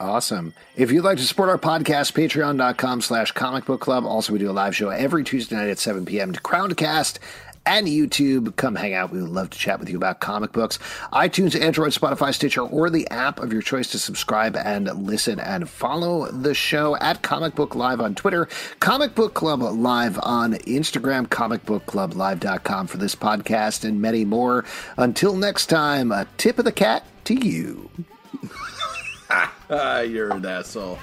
Awesome. 0.00 0.54
If 0.76 0.90
you'd 0.90 1.04
like 1.04 1.18
to 1.18 1.24
support 1.24 1.50
our 1.50 1.58
podcast, 1.58 2.14
patreon.com 2.14 3.02
slash 3.02 3.32
comic 3.32 3.66
book 3.66 3.82
club. 3.82 4.06
Also, 4.06 4.32
we 4.32 4.38
do 4.38 4.50
a 4.50 4.52
live 4.52 4.74
show 4.74 4.88
every 4.88 5.22
Tuesday 5.24 5.54
night 5.56 5.68
at 5.68 5.78
7 5.78 6.06
p.m. 6.06 6.32
to 6.32 6.40
Crowdcast 6.40 7.18
and 7.66 7.86
YouTube. 7.86 8.56
Come 8.56 8.76
hang 8.76 8.94
out. 8.94 9.12
We 9.12 9.20
would 9.20 9.30
love 9.30 9.50
to 9.50 9.58
chat 9.58 9.78
with 9.78 9.90
you 9.90 9.98
about 9.98 10.20
comic 10.20 10.52
books. 10.52 10.78
iTunes, 11.12 11.60
Android, 11.60 11.92
Spotify, 11.92 12.32
Stitcher, 12.32 12.62
or 12.62 12.88
the 12.88 13.06
app 13.10 13.40
of 13.40 13.52
your 13.52 13.60
choice 13.60 13.90
to 13.90 13.98
subscribe 13.98 14.56
and 14.56 14.86
listen 15.06 15.38
and 15.38 15.68
follow 15.68 16.30
the 16.30 16.54
show 16.54 16.96
at 16.96 17.20
Comic 17.20 17.54
Book 17.54 17.74
Live 17.74 18.00
on 18.00 18.14
Twitter, 18.14 18.48
Comic 18.80 19.14
Book 19.14 19.34
Club 19.34 19.60
Live 19.60 20.18
on 20.22 20.54
Instagram, 20.54 21.26
comicbookclublive.com 21.26 22.86
for 22.86 22.96
this 22.96 23.14
podcast 23.14 23.84
and 23.84 24.00
many 24.00 24.24
more. 24.24 24.64
Until 24.96 25.36
next 25.36 25.66
time, 25.66 26.10
a 26.10 26.26
tip 26.38 26.58
of 26.58 26.64
the 26.64 26.72
cat 26.72 27.04
to 27.24 27.34
you. 27.34 27.90
ah, 29.70 30.00
you're 30.00 30.32
an 30.32 30.44
asshole. 30.44 30.98